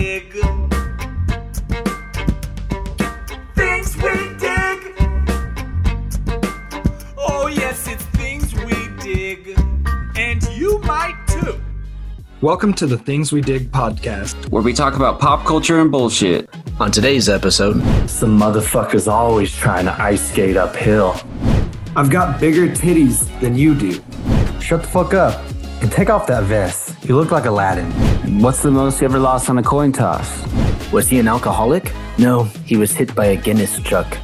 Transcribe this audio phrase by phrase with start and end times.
[0.00, 0.32] dig.
[3.54, 4.78] Things we dig.
[7.16, 9.58] Oh, yes, it's things we dig.
[10.16, 11.58] And you might too.
[12.42, 14.50] Welcome to the Things We Dig podcast.
[14.50, 16.50] where we talk about pop culture and bullshit.
[16.78, 17.76] On today's episode,
[18.06, 21.18] Some motherfuckers always trying to ice skate uphill.
[21.96, 23.92] I've got bigger titties than you do.
[24.60, 25.42] Shut the fuck up
[25.80, 27.02] and take off that vest.
[27.08, 28.15] You look like Aladdin.
[28.38, 30.44] What's the most you ever lost on a coin toss?
[30.92, 31.90] was he an alcoholic?
[32.18, 34.18] No, he was hit by a Guinness truck.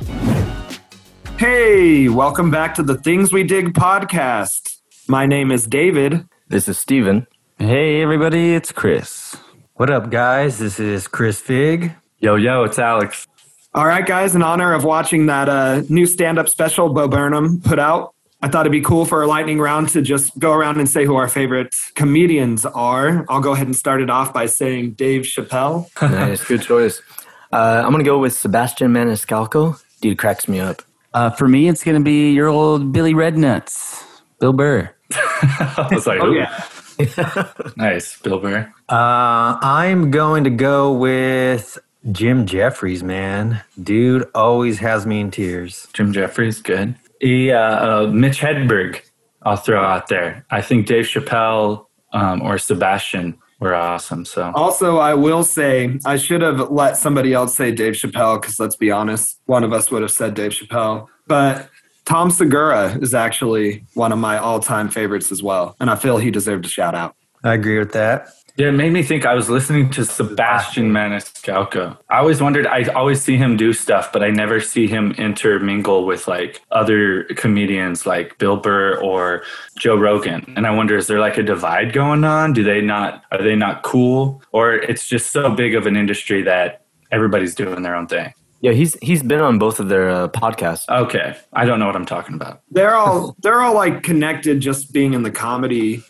[1.38, 4.76] Hey, welcome back to the Things We Dig podcast.
[5.08, 6.26] My name is David.
[6.48, 7.26] This is Steven.
[7.58, 9.34] Hey, everybody, it's Chris.
[9.74, 10.58] What up, guys?
[10.58, 11.92] This is Chris Fig.
[12.20, 13.26] Yo, yo, it's Alex.
[13.74, 17.62] All right, guys, in honor of watching that uh, new stand up special Bo Burnham
[17.62, 18.11] put out,
[18.42, 21.04] I thought it'd be cool for a lightning round to just go around and say
[21.04, 23.24] who our favorite comedians are.
[23.28, 25.88] I'll go ahead and start it off by saying Dave Chappelle.
[26.02, 27.00] nice, good choice.
[27.52, 29.80] Uh, I'm gonna go with Sebastian Maniscalco.
[30.00, 30.82] Dude cracks me up.
[31.14, 34.02] Uh, for me, it's going to be your old Billy Rednuts,
[34.40, 34.90] Bill Burr.
[35.12, 36.64] I was like, Oh, yeah.
[37.76, 38.72] nice, Bill Burr.
[38.88, 41.78] Uh, I'm going to go with
[42.10, 43.62] Jim Jefferies, man.
[43.80, 45.86] Dude always has me in tears.
[45.92, 46.94] Jim Jefferies, good.
[47.22, 49.00] Yeah, uh, Mitch Hedberg,
[49.42, 50.44] I'll throw out there.
[50.50, 54.24] I think Dave Chappelle um, or Sebastian were awesome.
[54.24, 58.58] So Also, I will say I should have let somebody else say Dave Chappelle because
[58.58, 61.06] let's be honest, one of us would have said Dave Chappelle.
[61.28, 61.70] But
[62.04, 66.32] Tom Segura is actually one of my all-time favorites as well, and I feel he
[66.32, 67.14] deserved a shout out.
[67.44, 68.28] I agree with that.
[68.56, 71.96] Yeah, it made me think I was listening to Sebastian Maniscalco.
[72.10, 76.04] I always wondered, I always see him do stuff, but I never see him intermingle
[76.04, 79.42] with like other comedians like Bill Burr or
[79.78, 80.52] Joe Rogan.
[80.54, 82.52] And I wonder, is there like a divide going on?
[82.52, 84.42] Do they not, are they not cool?
[84.52, 88.34] Or it's just so big of an industry that everybody's doing their own thing?
[88.60, 90.88] Yeah, he's he's been on both of their uh, podcasts.
[90.88, 91.36] Okay.
[91.52, 92.60] I don't know what I'm talking about.
[92.70, 96.04] They're all they're all like connected, just being in the comedy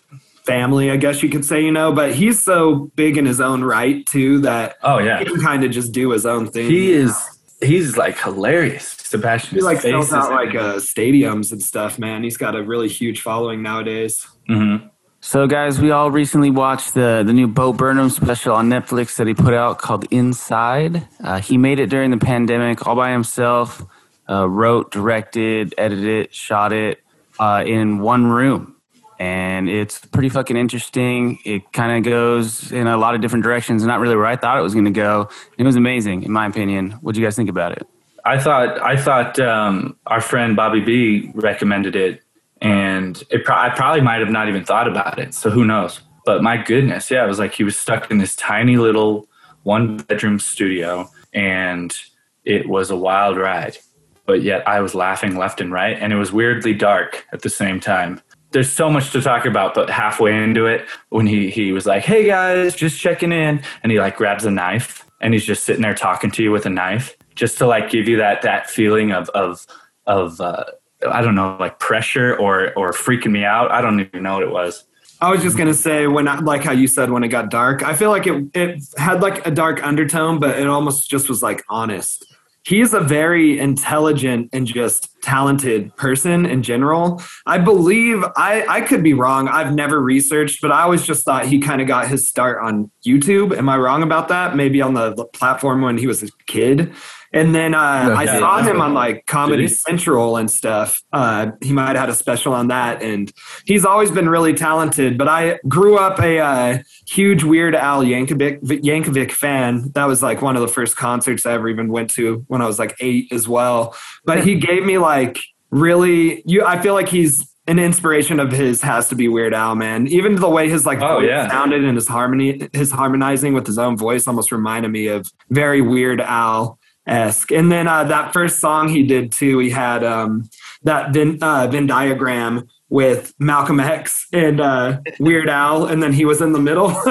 [0.44, 1.92] family, I guess you could say, you know.
[1.92, 5.18] But he's so big in his own right too that Oh, yeah.
[5.18, 6.70] he can kind of just do his own thing.
[6.70, 7.14] He is,
[7.60, 8.96] he's like hilarious.
[9.02, 12.22] Sebastian He like sells out like uh, stadiums and stuff, man.
[12.22, 14.26] He's got a really huge following nowadays.
[14.48, 14.88] Mhm.
[15.24, 19.28] So, guys, we all recently watched the, the new Bo Burnham special on Netflix that
[19.28, 21.06] he put out called Inside.
[21.22, 23.84] Uh, he made it during the pandemic all by himself,
[24.28, 27.00] uh, wrote, directed, edited, shot it
[27.38, 28.74] uh, in one room.
[29.18, 31.38] And it's pretty fucking interesting.
[31.44, 34.58] It kind of goes in a lot of different directions, not really where I thought
[34.58, 35.28] it was going to go.
[35.58, 36.92] It was amazing, in my opinion.
[37.02, 37.86] What do you guys think about it?
[38.24, 42.22] I thought I thought um, our friend Bobby B recommended it,
[42.60, 45.34] and it pro- I probably might have not even thought about it.
[45.34, 46.00] So who knows?
[46.24, 49.26] But my goodness, yeah, it was like he was stuck in this tiny little
[49.64, 51.96] one bedroom studio, and
[52.44, 53.78] it was a wild ride.
[54.24, 57.50] But yet I was laughing left and right, and it was weirdly dark at the
[57.50, 58.20] same time.
[58.52, 62.04] There's so much to talk about, but halfway into it, when he he was like,
[62.04, 65.82] "Hey guys, just checking in," and he like grabs a knife and he's just sitting
[65.82, 69.12] there talking to you with a knife, just to like give you that that feeling
[69.12, 69.66] of of
[70.06, 70.64] of uh,
[71.08, 73.70] I don't know, like pressure or or freaking me out.
[73.70, 74.84] I don't even know what it was.
[75.20, 77.82] I was just gonna say when I, like how you said when it got dark,
[77.84, 81.42] I feel like it it had like a dark undertone, but it almost just was
[81.42, 82.26] like honest.
[82.64, 87.20] He's a very intelligent and just talented person in general.
[87.44, 89.48] I believe I I could be wrong.
[89.48, 92.90] I've never researched, but I always just thought he kind of got his start on
[93.06, 93.56] YouTube.
[93.56, 94.54] Am I wrong about that?
[94.54, 96.92] Maybe on the, the platform when he was a kid.
[97.34, 99.66] And then uh, I saw him on like Comedy?
[99.68, 101.02] Central and stuff.
[101.12, 103.32] Uh, he might have had a special on that, and
[103.64, 105.16] he's always been really talented.
[105.16, 106.78] But I grew up a uh,
[107.08, 109.90] huge Weird Al Yankovic, Yankovic fan.
[109.94, 112.66] That was like one of the first concerts I ever even went to when I
[112.66, 113.96] was like eight as well.
[114.24, 115.38] But he gave me like
[115.70, 116.64] really, you.
[116.64, 120.06] I feel like he's an inspiration of his has to be Weird Al, man.
[120.08, 121.48] Even the way his like Oh, voice yeah.
[121.48, 125.80] sounded and his harmony, his harmonizing with his own voice almost reminded me of very
[125.80, 127.50] Weird Al esque.
[127.52, 130.48] And then uh, that first song he did too, he had um,
[130.84, 136.24] that Venn, uh, Venn diagram with Malcolm X and uh, Weird Al, and then he
[136.24, 136.88] was in the middle.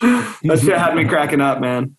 [0.00, 1.96] that shit had me cracking up, man.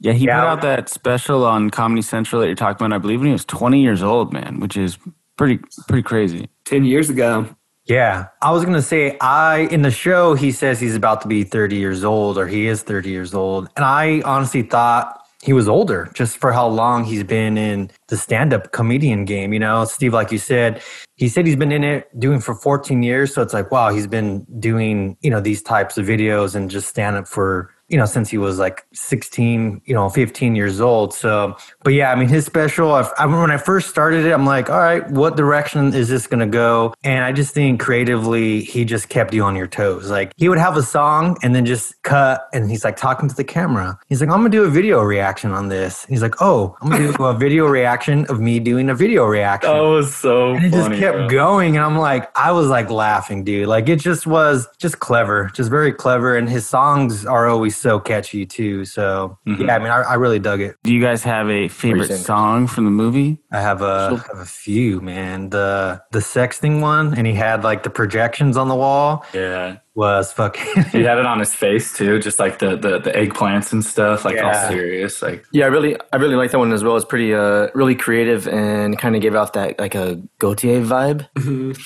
[0.00, 0.40] Yeah, he Yeah.
[0.40, 3.32] put out that special on Comedy Central that you're talking about, I believe, when he
[3.32, 4.98] was 20 years old, man, which is
[5.36, 5.58] pretty
[5.88, 6.48] pretty crazy.
[6.64, 7.46] Ten years ago.
[7.86, 11.44] Yeah, I was gonna say I in the show he says he's about to be
[11.44, 15.68] 30 years old or he is 30 years old, and I honestly thought he was
[15.68, 19.52] older just for how long he's been in the stand-up comedian game.
[19.52, 20.82] You know, Steve, like you said,
[21.16, 24.06] he said he's been in it doing for 14 years, so it's like wow, he's
[24.06, 28.06] been doing you know these types of videos and just stand up for you know,
[28.06, 31.12] since he was like 16, you know, 15 years old.
[31.12, 34.46] So, but yeah, I mean, his special, I, I, when I first started it, I'm
[34.46, 36.94] like, all right, what direction is this going to go?
[37.04, 40.10] And I just think creatively, he just kept you on your toes.
[40.10, 43.34] Like, he would have a song and then just cut, and he's like talking to
[43.34, 43.98] the camera.
[44.08, 46.04] He's like, I'm going to do a video reaction on this.
[46.04, 48.94] And he's like, oh, I'm going to do a video reaction of me doing a
[48.94, 49.70] video reaction.
[49.70, 51.28] That was so And it just kept bro.
[51.28, 53.68] going, and I'm like, I was like laughing, dude.
[53.68, 58.00] Like it just was just clever, just very clever, and his songs are always so
[58.00, 58.84] catchy too.
[58.96, 59.66] So Mhm.
[59.66, 60.72] yeah, I mean, I, I really dug it.
[60.82, 63.30] Do you guys have a favorite song from the movie?
[63.52, 63.96] I have a
[64.30, 65.50] have a few, man.
[65.56, 69.76] The the sexting one, and he had like the projections on the wall Yeah.
[69.94, 70.84] was fucking.
[70.96, 74.24] He had it on his face too, just like the the, the eggplants and stuff,
[74.24, 74.46] like Yeah.
[74.48, 75.22] all serious.
[75.26, 76.96] Like Yeah, I really, I really like that one as well.
[76.96, 80.06] It's pretty, uh, really creative and kind of gave off that like a
[80.42, 81.20] Gotye vibe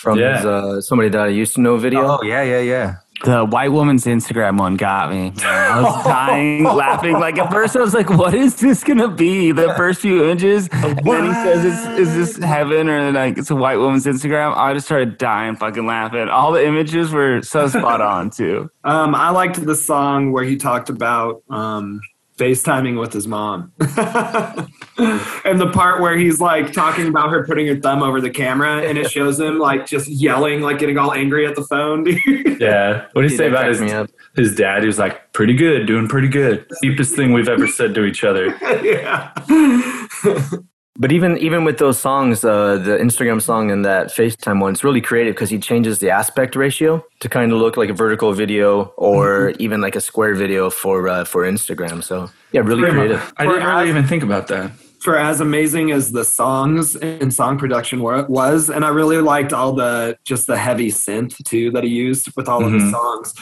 [0.02, 0.36] from Yeah.
[0.36, 2.00] his, uh, somebody that I used to know video.
[2.12, 2.88] oh yeah, yeah, yeah.
[3.24, 5.32] The white woman's Instagram one got me.
[5.42, 7.14] I was dying laughing.
[7.14, 10.68] Like at first, I was like, "What is this gonna be?" The first few images,
[10.72, 14.56] and then he says, it's, "Is this heaven?" Or like, "It's a white woman's Instagram."
[14.56, 16.28] I just started dying, fucking laughing.
[16.28, 18.70] All the images were so spot on too.
[18.84, 22.00] Um, I liked the song where he talked about um,
[22.38, 23.72] FaceTiming with his mom.
[23.80, 28.82] and the part where he's like talking about her putting her thumb over the camera
[28.82, 32.06] and it shows him like just yelling, like getting all angry at the phone.
[32.60, 33.06] yeah.
[33.12, 33.80] What do you say about his
[34.36, 34.82] his dad?
[34.82, 36.66] He was like, pretty good, doing pretty good.
[36.80, 38.56] Deepest thing we've ever said to each other.
[38.82, 39.32] yeah.
[41.00, 44.82] But even even with those songs, uh, the Instagram song and that FaceTime one, it's
[44.82, 48.32] really creative because he changes the aspect ratio to kind of look like a vertical
[48.32, 52.02] video or even like a square video for uh, for Instagram.
[52.02, 53.32] So yeah, really creative.
[53.36, 54.72] I didn't really even think about that.
[55.00, 59.52] for as amazing as the songs and song production were, was, and I really liked
[59.52, 62.90] all the just the heavy synth too that he used with all of his Mhm.
[62.90, 63.34] songs.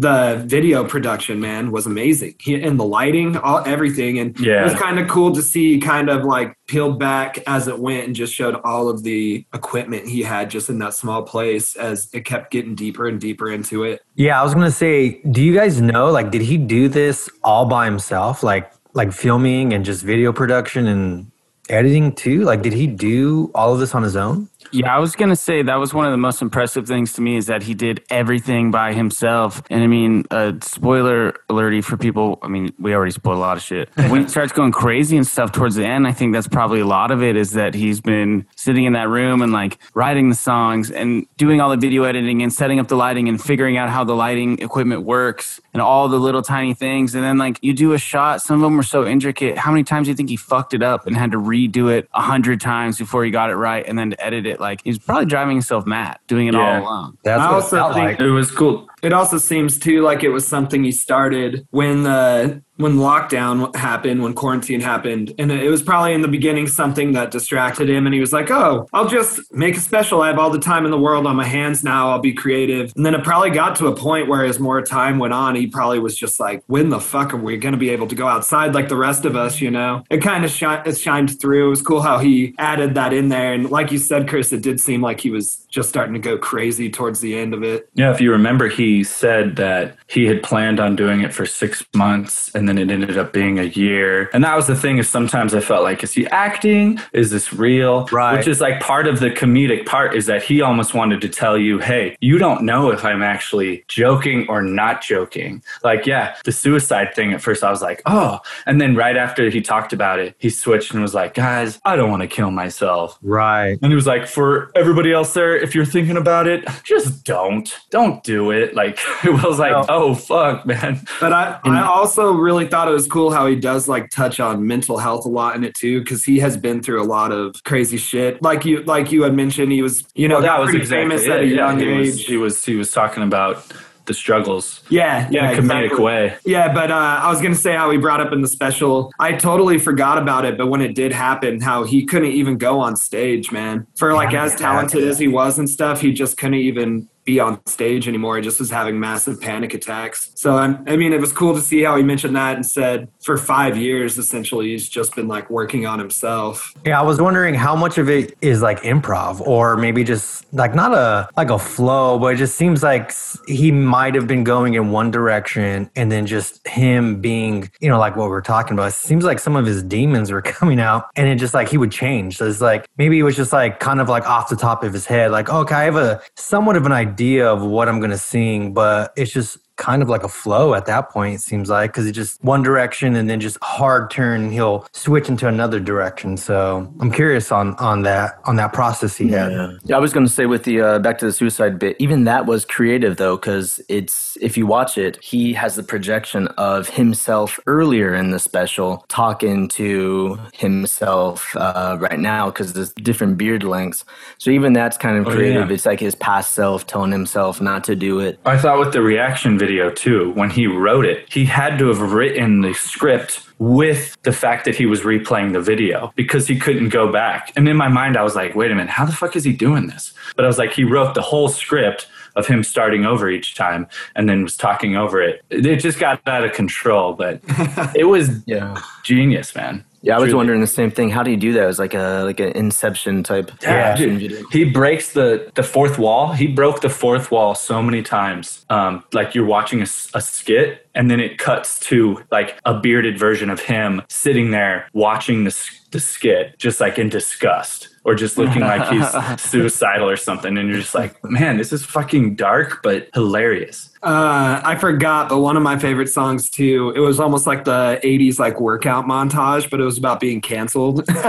[0.00, 2.36] The video production, man, was amazing.
[2.40, 4.62] He, and the lighting, all everything, and yeah.
[4.62, 8.06] it was kind of cool to see kind of like peeled back as it went
[8.06, 12.08] and just showed all of the equipment he had just in that small place as
[12.14, 14.00] it kept getting deeper and deeper into it.
[14.14, 16.10] Yeah, I was gonna say, do you guys know?
[16.10, 18.42] Like, did he do this all by himself?
[18.42, 21.30] Like, like filming and just video production and
[21.68, 22.42] editing too?
[22.44, 24.48] Like, did he do all of this on his own?
[24.72, 27.36] Yeah, I was gonna say that was one of the most impressive things to me
[27.36, 29.62] is that he did everything by himself.
[29.68, 32.38] And I mean, uh, spoiler alerty for people.
[32.40, 33.88] I mean, we already spoiled a lot of shit.
[33.96, 36.86] When he starts going crazy and stuff towards the end, I think that's probably a
[36.86, 40.36] lot of it is that he's been sitting in that room and like writing the
[40.36, 43.90] songs and doing all the video editing and setting up the lighting and figuring out
[43.90, 47.16] how the lighting equipment works and all the little tiny things.
[47.16, 49.58] And then like you do a shot, some of them were so intricate.
[49.58, 52.08] How many times do you think he fucked it up and had to redo it
[52.14, 54.59] a hundred times before he got it right and then to edit it?
[54.60, 56.80] Like he's probably driving himself mad doing it Yeah.
[56.80, 57.18] all alone.
[57.24, 58.20] That's I what it also felt think- like.
[58.20, 58.86] It was cool.
[59.02, 64.22] It also seems too like it was something he started when the when lockdown happened,
[64.22, 68.14] when quarantine happened, and it was probably in the beginning something that distracted him, and
[68.14, 70.22] he was like, "Oh, I'll just make a special.
[70.22, 72.10] I have all the time in the world on my hands now.
[72.10, 75.18] I'll be creative." And then it probably got to a point where, as more time
[75.18, 77.90] went on, he probably was just like, "When the fuck are we going to be
[77.90, 80.02] able to go outside like the rest of us?" You know?
[80.08, 81.66] It kind of shi- shined through.
[81.66, 84.62] It was cool how he added that in there, and like you said, Chris, it
[84.62, 87.90] did seem like he was just starting to go crazy towards the end of it.
[87.94, 91.84] Yeah, if you remember, he said that he had planned on doing it for six
[91.94, 94.28] months and then it ended up being a year.
[94.32, 96.98] And that was the thing is sometimes I felt like, is he acting?
[97.12, 98.06] Is this real?
[98.12, 98.36] Right.
[98.36, 101.56] Which is like part of the comedic part is that he almost wanted to tell
[101.56, 105.62] you, hey, you don't know if I'm actually joking or not joking.
[105.84, 108.40] Like, yeah, the suicide thing at first I was like, oh.
[108.66, 111.96] And then right after he talked about it, he switched and was like, guys, I
[111.96, 113.18] don't want to kill myself.
[113.22, 113.78] Right.
[113.82, 117.72] And he was like, for everybody else there, if you're thinking about it, just don't.
[117.90, 118.74] Don't do it.
[118.80, 119.84] Like, it was like, No.
[119.88, 121.00] oh, fuck, man.
[121.20, 124.66] But I, I also really thought it was cool how he does like touch on
[124.66, 127.62] mental health a lot in it too, because he has been through a lot of
[127.64, 128.40] crazy shit.
[128.42, 131.22] Like you, like you had mentioned, he was, you know, Well, that was exactly famous
[131.24, 131.30] it.
[131.30, 132.06] at a Yeah, young he age.
[132.12, 133.64] Was, he was he was talking about
[134.06, 136.04] the struggles yeah, yeah, in a comedic exactly.
[136.04, 136.36] way.
[136.44, 139.12] Yeah, but uh, I was gonna say how he brought up in the special.
[139.20, 142.80] I totally forgot about it, but when it did happen, how he couldn't even go
[142.80, 143.86] on stage, man.
[143.96, 145.10] For like Yeah, as talented yeah.
[145.10, 148.38] as he was and stuff, he just couldn't even be on stage anymore.
[148.38, 150.30] I just was having massive panic attacks.
[150.34, 153.08] So I'm, I mean, it was cool to see how he mentioned that and said
[153.22, 156.74] for five years, essentially, he's just been like working on himself.
[156.84, 160.74] Yeah, I was wondering how much of it is like improv or maybe just like
[160.74, 163.12] not a like a flow, but it just seems like
[163.46, 167.98] he might have been going in one direction and then just him being, you know,
[167.98, 168.88] like what we're talking about.
[168.88, 171.76] It seems like some of his demons were coming out and it just like he
[171.76, 172.38] would change.
[172.38, 174.92] So it's like maybe it was just like kind of like off the top of
[174.92, 177.09] his head, like, okay, I have a somewhat of an idea
[177.48, 181.10] of what I'm gonna sing, but it's just kind of like a flow at that
[181.10, 181.34] point.
[181.36, 184.86] It seems like because it's just one direction and then just hard turn, and he'll
[184.92, 186.36] switch into another direction.
[186.36, 189.50] So I'm curious on on that on that process he had.
[189.52, 189.72] Yeah.
[189.84, 192.24] yeah, I was going to say with the uh, back to the suicide bit, even
[192.24, 196.88] that was creative though, because it's if you watch it, he has the projection of
[196.88, 203.62] himself earlier in the special talking to himself uh, right now because there's different beard
[203.62, 204.04] lengths.
[204.38, 205.68] So even that's kind of Oh, creative.
[205.68, 205.74] yeah.
[205.74, 208.38] It's like his past self telling himself not to do it.
[208.44, 212.00] I thought with the reaction video too, when he wrote it, he had to have
[212.12, 216.88] written the script with the fact that he was replaying the video because he couldn't
[216.88, 217.52] go back.
[217.56, 219.52] And in my mind, I was like, wait a minute, how the fuck is he
[219.52, 220.12] doing this?
[220.34, 223.86] But I was like, he wrote the whole script of him starting over each time
[224.14, 225.42] and then was talking over it.
[225.50, 227.40] It just got out of control, but
[227.94, 228.80] it was Yeah.
[229.04, 229.84] genius, man.
[230.02, 230.36] Yeah, I was Truly.
[230.36, 231.10] wondering the same thing.
[231.10, 231.64] How do you do that?
[231.64, 233.50] It was like a like an Inception type.
[233.62, 234.44] Yeah, dude.
[234.50, 236.32] He breaks the the fourth wall.
[236.32, 238.64] He broke the fourth wall so many times.
[238.70, 243.18] Um, like you're watching a, a skit, and then it cuts to like a bearded
[243.18, 248.38] version of him sitting there watching the the skit, just like in disgust, or just
[248.38, 250.56] looking like he's suicidal or something.
[250.56, 253.89] And you're just like, man, this is fucking dark but hilarious.
[254.02, 256.92] Uh, I forgot, but one of my favorite songs too.
[256.96, 261.04] It was almost like the '80s like workout montage, but it was about being canceled.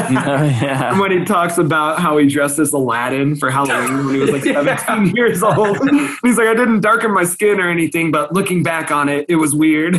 [0.61, 0.91] Yeah.
[0.91, 4.31] And when he talks about how he dressed as Aladdin for Halloween when he was
[4.31, 5.77] like 17 years old.
[6.23, 9.35] He's like, I didn't darken my skin or anything, but looking back on it, it
[9.35, 9.95] was weird.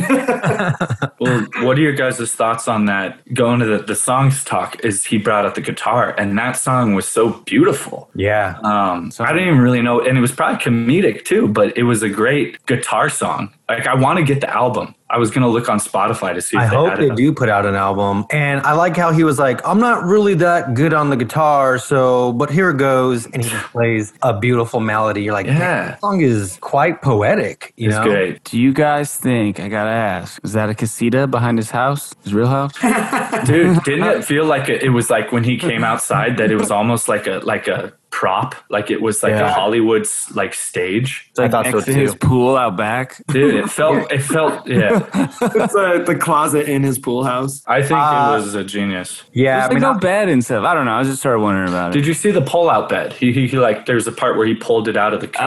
[1.19, 3.33] Well, what are your guys' thoughts on that?
[3.33, 6.93] Going to the, the songs talk, is he brought up the guitar, and that song
[6.93, 8.09] was so beautiful.
[8.15, 8.57] Yeah.
[8.63, 12.03] Um, I didn't even really know, and it was probably comedic too, but it was
[12.03, 13.53] a great guitar song.
[13.69, 14.95] Like, I want to get the album.
[15.09, 16.57] I was gonna look on Spotify to see.
[16.57, 17.15] If I they hope had they it.
[17.15, 18.25] do put out an album.
[18.31, 21.77] And I like how he was like, I'm not really that good on the guitar,
[21.77, 23.27] so, but here it goes.
[23.27, 25.21] And he just plays a beautiful melody.
[25.21, 25.59] You're like, Yeah.
[25.59, 25.85] yeah.
[25.91, 28.03] That song is quite poetic, you It's know?
[28.05, 28.43] great.
[28.45, 32.15] Do you guys think, I gotta ask, is that a casita behind his house?
[32.23, 32.73] His real house?
[33.45, 36.55] Dude, didn't it feel like it, it was like when he came outside that it
[36.55, 40.05] was almost like a like a prop, like it was like a Hollywood
[40.35, 41.31] like stage.
[41.39, 42.17] I thought so Next to his too.
[42.19, 43.19] pool out back?
[43.29, 45.01] Dude, it felt it felt yeah.
[45.41, 47.63] it's uh, the closet in his pool house.
[47.65, 49.23] I think Uh, it was a genius.
[49.33, 49.53] Yeah.
[49.55, 50.63] There's I like mean, no I- bed and stuff.
[50.63, 50.93] I don't know.
[50.93, 51.93] I just started wondering about it.
[51.93, 53.13] Did you see the pull out bed?
[53.13, 55.43] He, he, he like there's a part where he pulled it out of the couch.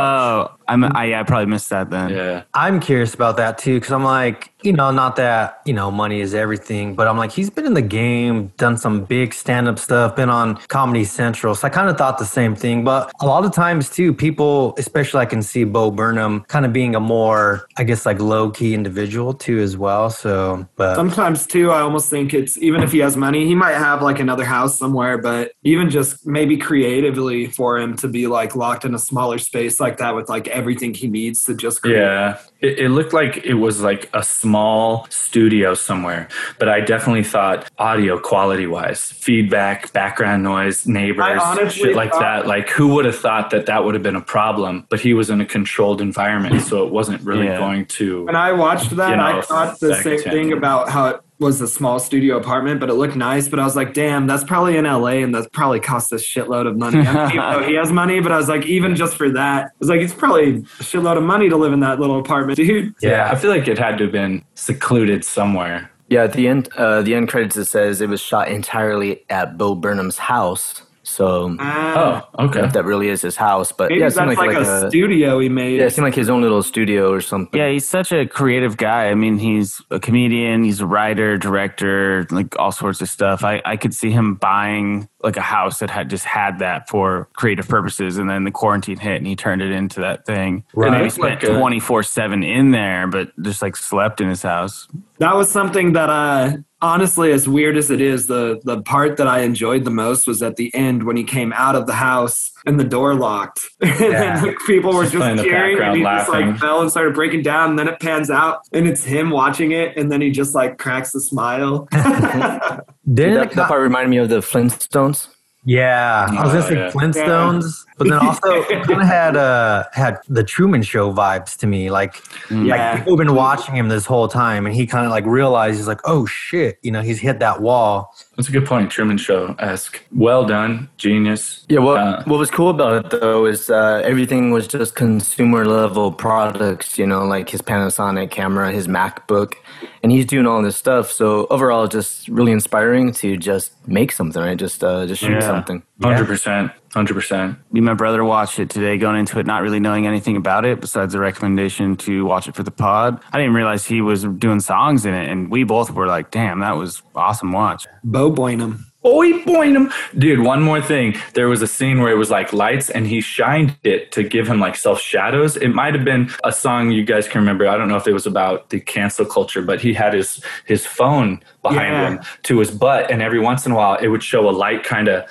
[0.51, 2.11] Oh, I'm, I, I probably missed that then.
[2.11, 2.43] yeah.
[2.55, 6.21] I'm curious about that too, because I'm like, you know, not that, you know, money
[6.21, 9.79] is everything, but I'm like, he's been in the game, done some big stand up
[9.79, 11.55] stuff, been on Comedy Central.
[11.55, 12.83] So I kind of thought the same thing.
[12.83, 16.73] But a lot of times too, people, especially I can see Bo Burnham kind of
[16.73, 20.11] being a more, I guess, like low key individual too, as well.
[20.11, 23.77] So, but Sometimes too, I almost think it's even if he has money, he might
[23.77, 28.57] have like another house somewhere, but even just maybe creatively for him to be like
[28.57, 31.99] locked in a smaller space like that with like everything he needs to just create.
[32.01, 37.25] Yeah, it, it looked like it was like a small studio somewhere, but I definitely
[37.25, 42.47] thought audio quality wise, feedback, background noise, neighbors, shit like thought- that.
[42.47, 44.87] Like, who would have thought that that would have been a problem?
[44.89, 47.59] But he was in a controlled environment, so it wasn't really Yeah.
[47.59, 48.25] going to.
[48.25, 51.61] When I watched that, You know, I thought the same thing about how it was
[51.61, 53.49] a small studio apartment, but it looked nice.
[53.49, 56.67] But I was like, damn, that's probably in LA and that's probably cost a shitload
[56.67, 56.99] of money.
[56.99, 59.71] I mean, even he has money, but I was like, even just for that, I
[59.79, 62.95] was like, it's probably a shitload of money to live in that little apartment, dude.
[63.03, 65.91] Yeah, I feel like it had to have been secluded somewhere.
[66.09, 69.59] Yeah, at the end, uh, the end credits it says it was shot entirely at
[69.59, 70.83] Bo Burnham's house.
[71.17, 72.61] So Ah, Oh, okay.
[72.63, 74.87] if that really is his house, but maybe yeah, it that's seemed like, like, a,
[74.87, 75.79] a, studio he made.
[75.79, 77.59] yeah, it seemed like his own little studio or something.
[77.59, 79.07] Yeah, he's such a creative guy.
[79.09, 83.45] I mean, he's a comedian, he's a writer, director, like all sorts of stuff.
[83.45, 87.29] I, I could see him buying like a house that had just had that for
[87.33, 90.65] creative purposes, and then the quarantine hit and he turned it into that thing.
[90.75, 90.93] Right.
[90.93, 94.87] And he spent twenty four seven in there, but just like slept in his house.
[95.19, 99.27] That was something that uh honestly as weird as it is, the the part that
[99.27, 102.51] I enjoyed the most was at the end when he came out of the house
[102.67, 103.61] and the door locked.
[103.81, 104.09] and Yeah.
[104.37, 106.91] then, like, people were Just just, the cheering and background he just like fell and
[106.91, 110.21] started breaking down and then it pans out and it's him watching it and then
[110.21, 111.89] he just like cracks a smile.
[111.93, 115.29] didn't that, that part reminded me of the Flintstones.
[115.65, 116.91] Yeah, I was gonna Oh, say yeah.
[116.91, 121.91] Flintstones, but then also kind of had uh had the Truman Show vibes to me.
[121.91, 122.77] Like, Yeah.
[122.77, 125.77] like people have been watching him this whole time, and he kind of like realized
[125.79, 128.15] he's like, oh shit, you know, he's hit that wall.
[128.37, 128.91] That's a good point.
[128.91, 130.03] Truman Show esque.
[130.15, 130.89] Well done.
[130.99, 131.65] Genius.
[131.69, 135.65] Yeah, what Uh, what was cool about it though is uh, everything was just consumer
[135.65, 136.99] level products.
[136.99, 139.55] You know, like his Panasonic camera, his MacBook,
[140.03, 141.11] and he's doing all this stuff.
[141.11, 144.59] So overall, just really inspiring to just make something, right?
[144.59, 145.41] Just uh, just shoot Yeah.
[145.41, 145.83] something.
[146.03, 146.73] Hundred percent.
[146.97, 147.59] Hundred percent.
[147.71, 150.65] Me and my brother watched it today, going into it not really knowing anything about
[150.65, 153.21] it besides the recommendation to watch it for the pod.
[153.33, 156.61] I didn't realize he was doing songs in it, and we both were like, "Damn,
[156.61, 158.81] that was awesome watch." Bo Boynham.
[159.03, 159.73] Boy, boy,
[160.19, 160.41] dude.
[160.41, 161.15] One more thing.
[161.35, 164.49] There was a scene where it was like lights, and he shined it to give
[164.49, 165.57] him like self shadows.
[165.57, 167.69] It might have been a song you guys can remember.
[167.69, 170.85] I don't know if it was about the cancel culture, but he had his his
[170.87, 172.09] phone behind Yeah.
[172.09, 174.83] him to his butt, and every once in a while it would show a light
[174.83, 175.23] kind of.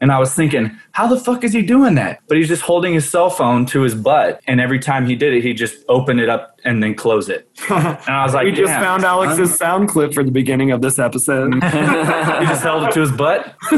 [0.00, 2.20] And I was thinking, how the fuck is he doing that?
[2.26, 5.34] But he's just holding his cell phone to his butt, and every time he did
[5.34, 7.48] it, he just opened it up and then close it.
[7.70, 10.80] And I was like, we just "Damn." found Alex's sound clip for the beginning of
[10.80, 11.54] this episode.
[11.54, 13.54] he just held it to his butt.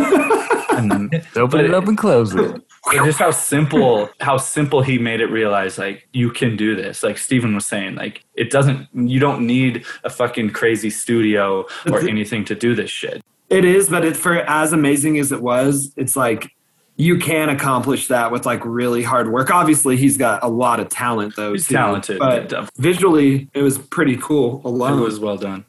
[0.72, 2.60] and then Open it up and close it.
[2.84, 7.02] But just how simple how simple he made it realize like you can do this
[7.02, 12.00] like Stephen was saying like it doesn't you don't need a fucking crazy studio or
[12.08, 15.92] anything to do this shit It is, but it, for as amazing as it was,
[15.96, 16.50] it's like
[16.96, 19.50] you can accomplish that with like really hard work.
[19.50, 21.52] Obviously, he's got a lot of talent though.
[21.52, 22.18] He's too, talented.
[22.18, 24.98] but It visually, it was pretty cool alone.
[24.98, 25.64] it was well done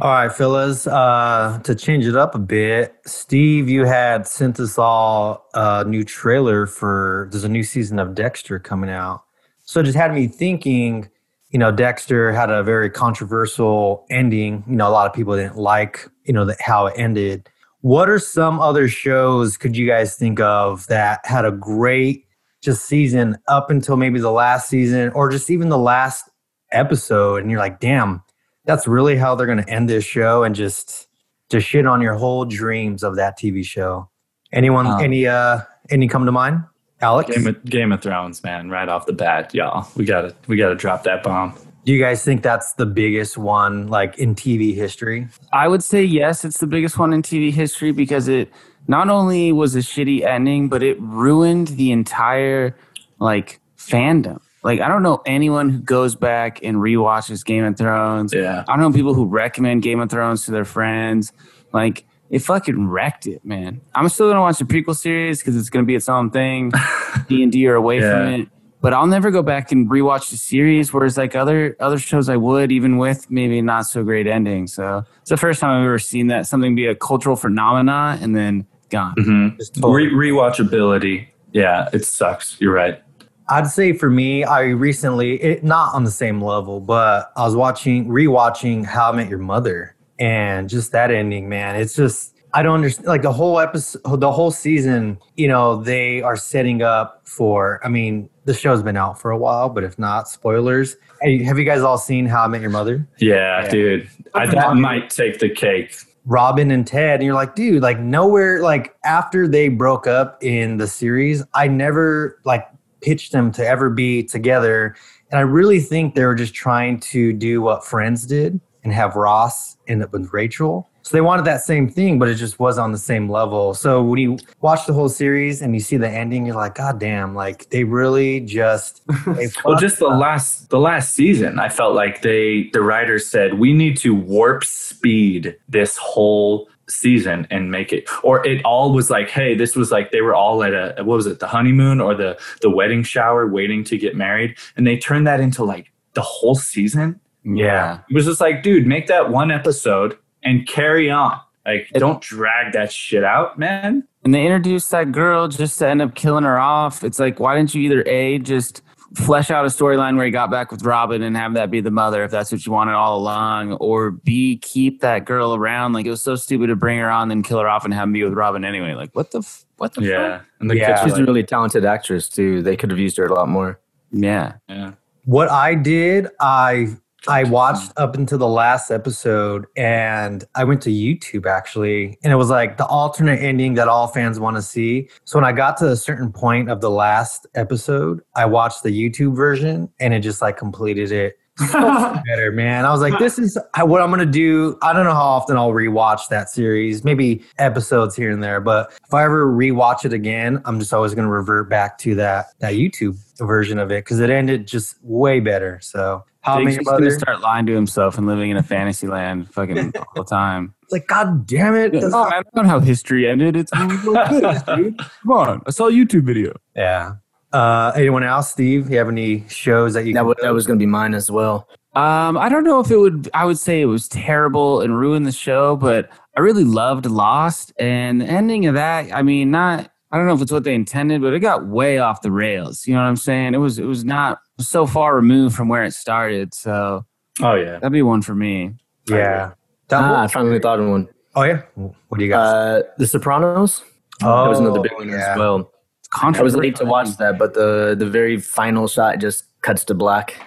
[0.00, 0.86] All right, fellas.
[0.86, 6.04] Uh, to change it up a bit, Steve, you had sent us all a new
[6.04, 7.28] trailer for.
[7.30, 9.24] There's a new season of Dexter coming out,
[9.64, 11.08] so it just had me thinking.
[11.50, 14.64] You know, Dexter had a very controversial ending.
[14.68, 17.48] You know, a lot of people didn't like you know that how it ended.
[17.80, 22.26] What are some other shows could you guys think of that had a great
[22.60, 26.28] just season up until maybe the last season or just even the last
[26.72, 28.22] episode and you're like, damn,
[28.64, 31.08] that's really how they're going to end this show and just
[31.50, 34.10] to shit on your whole dreams of that TV show.
[34.52, 36.64] Anyone, Um, any, uh, any come to mind?
[37.00, 40.56] Alex, game of, game of thrones man right off the bat y'all we gotta we
[40.56, 41.54] gotta drop that bomb
[41.88, 45.26] do you guys think that's the biggest one like in TV history?
[45.54, 48.52] I would say yes, it's the biggest one in TV history because it
[48.88, 52.76] not only was a shitty ending, but it ruined the entire
[53.20, 54.38] like fandom.
[54.62, 58.34] Like I don't know anyone who goes back and rewatches Game of Thrones.
[58.34, 61.32] yeah I don't know people who recommend Game of Thrones to their friends.
[61.72, 63.80] Like it fucking wrecked it, man.
[63.94, 66.70] I'm still gonna watch the prequel series because it's gonna be its own thing.
[67.28, 68.10] D and D are away Yeah.
[68.10, 68.48] from it.
[68.80, 70.92] But I'll never go back and rewatch the series.
[70.92, 74.66] Whereas like other other shows, I would even with maybe not so great ending.
[74.68, 78.36] So it's the first time I've ever seen that something be a cultural phenomena and
[78.36, 79.14] then gone.
[79.18, 83.02] hmm totally- Re- rewatchability yeah it sucks you're right
[83.50, 87.56] I'd say for me, I recently, it, not on the same level, but I was
[87.56, 91.74] watching, rewatching How I Met Your Mother, and just that ending, man.
[91.76, 93.06] It's just I don't understand.
[93.08, 97.80] Like the whole episode, the whole season, you know, they are setting up for.
[97.84, 100.96] I mean, the show's been out for a while, but if not, spoilers.
[101.20, 103.06] Hey, have you guys all seen How I Met Your Mother?
[103.18, 103.70] yeah, Yeah.
[103.70, 105.96] dude I, that might take the cake
[106.28, 110.76] Robin and Ted, and you're like, dude, like nowhere, like after they broke up in
[110.76, 112.68] the series, I never like
[113.00, 114.94] pitched them to ever be together.
[115.30, 119.16] And I really think they were just trying to do what Friends did and have
[119.16, 120.87] Ross end up with Rachel.
[121.08, 123.72] So they wanted that same thing, but it just was on the same level.
[123.72, 127.00] So when you watch the whole series and you see the ending, you're like, God
[127.00, 130.20] damn, like they really just they well just the up.
[130.20, 134.64] last the last season i felt like they the writers said we need to warp
[134.64, 139.90] speed this whole season and make it or it all was like hey this was
[139.90, 143.02] like they were all at a what was it the honeymoon or the the wedding
[143.02, 148.00] shower waiting to get married and they turned that into like the whole season Yeah.
[148.10, 150.18] it was just like dude make that one episode
[150.48, 155.48] and carry on like don't drag that shit out man And they introduced that girl
[155.48, 157.04] just to end up killing her off.
[157.04, 158.82] It's like, why didn't you either A, just
[159.14, 161.90] flesh out a storyline where he got back with Robin and have that be the
[161.90, 165.92] mother if that's what you wanted all along, or B, keep that girl around?
[165.94, 168.04] Like, it was so stupid to bring her on, then kill her off and have
[168.04, 168.92] him be with Robin anyway.
[168.94, 170.88] Like, what the, f- what the yeah and the Yeah.
[170.88, 172.60] kids She's were a really talented actress too.
[172.62, 173.80] They could have used her a lot more.
[174.12, 174.54] Yeah.
[174.68, 174.92] yeah
[175.24, 176.88] What I did, I
[177.26, 182.36] I watched up until the last episode and I went to YouTube actually, and it
[182.36, 185.08] was like the alternate ending that all fans want to see.
[185.24, 188.90] So when I got to a certain point of the last episode, I watched the
[188.90, 191.80] YouTube version and it just like completed it so
[192.26, 192.84] better, man.
[192.84, 194.78] I was like, this is what I'm gonna do.
[194.82, 198.92] I don't know how often I'll rewatch that series, maybe episodes here and there, but
[199.04, 202.74] if I ever rewatch it again, I'm just always gonna revert back to that that
[202.74, 205.80] YouTube version of it because it ended just way better.
[205.82, 206.24] So
[206.56, 209.92] Jake's Met just gonna start lying to himself and living in a fantasy land fucking
[209.98, 210.74] all the time.
[210.82, 211.92] it's like God damn it.
[211.94, 213.56] Yeah, that's no, not- man, that's not how history ended.
[213.56, 214.98] It's like this, dude.
[214.98, 215.62] Come on.
[215.66, 216.54] I saw a YouTube video.
[216.74, 217.12] yeah.
[217.50, 218.90] Uh, anyone else, Steve?
[218.90, 221.14] You have any shows that you That, can w- that was going to be mine
[221.14, 221.66] as well.
[221.94, 223.30] Um, I don't know if it would.
[223.32, 227.72] I would say it was terrible and ruined the show, but I really loved Lost,
[227.78, 229.14] and the ending of that.
[229.14, 231.98] I mean, not I don't know if it's what they intended, but it got way
[231.98, 232.86] off the rails.
[232.86, 233.54] You know what I'm saying?
[233.54, 236.54] It was it was not so far removed from where it started.
[236.54, 237.04] So
[237.40, 237.72] Oh yeah.
[237.78, 238.74] that'd be one for me.
[239.08, 239.52] Yeah.
[239.88, 241.08] That Ah, I finally thought of one.
[241.34, 241.62] oh yeah.
[241.74, 242.40] What do you got?
[242.40, 243.82] Uh, the Sopranos.
[244.22, 245.32] oh, that was another big one yeah.
[245.32, 245.70] as well.
[246.00, 249.84] It's I was late to watch that, but the the very final shot just cuts
[249.84, 250.40] to black.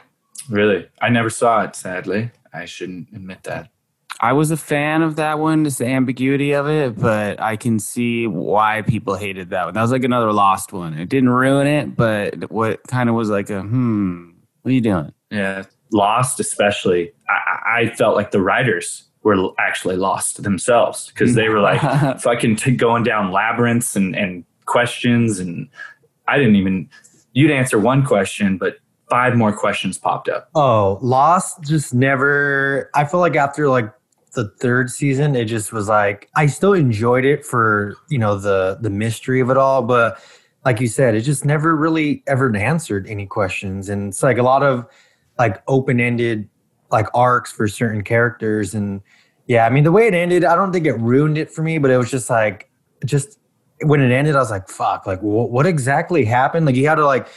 [0.49, 0.87] Really?
[1.01, 2.31] I never saw it, sadly.
[2.53, 3.69] I shouldn't admit that.
[4.19, 7.79] I was a fan of that one, just the ambiguity of it, but I can
[7.79, 9.73] see why people hated that one.
[9.73, 10.93] That was like another lost one.
[10.93, 14.29] It didn't ruin it, but what kind of was like a hmm,
[14.61, 15.11] what are you doing?
[15.31, 15.63] Yeah.
[15.91, 17.11] Lost, especially.
[17.27, 21.79] I, I- I felt like the writers were actually lost themselves because they were like
[22.19, 25.39] fucking t- going down labyrinths and, and questions.
[25.39, 25.69] And
[26.27, 26.89] I didn't even,
[27.33, 28.77] you'd answer one question, but
[29.09, 30.49] five more questions popped up.
[30.53, 32.89] Oh, Lost just never.
[32.93, 33.91] I feel like after like
[34.33, 38.77] the third season, it just was like I still enjoyed it for you know the
[38.81, 40.19] the mystery of it all, but
[40.65, 44.43] like you said, it just never really ever answered any questions, and it's like a
[44.43, 44.85] lot of
[45.39, 46.47] like open ended
[46.91, 49.01] like arcs for certain characters, and
[49.47, 51.77] yeah, I mean the way it ended, I don't think it ruined it for me,
[51.77, 52.69] but it was just like
[53.05, 53.39] just
[53.83, 56.65] when it ended, I was like, fuck, like wh- what exactly happened?
[56.65, 57.27] Like you had to like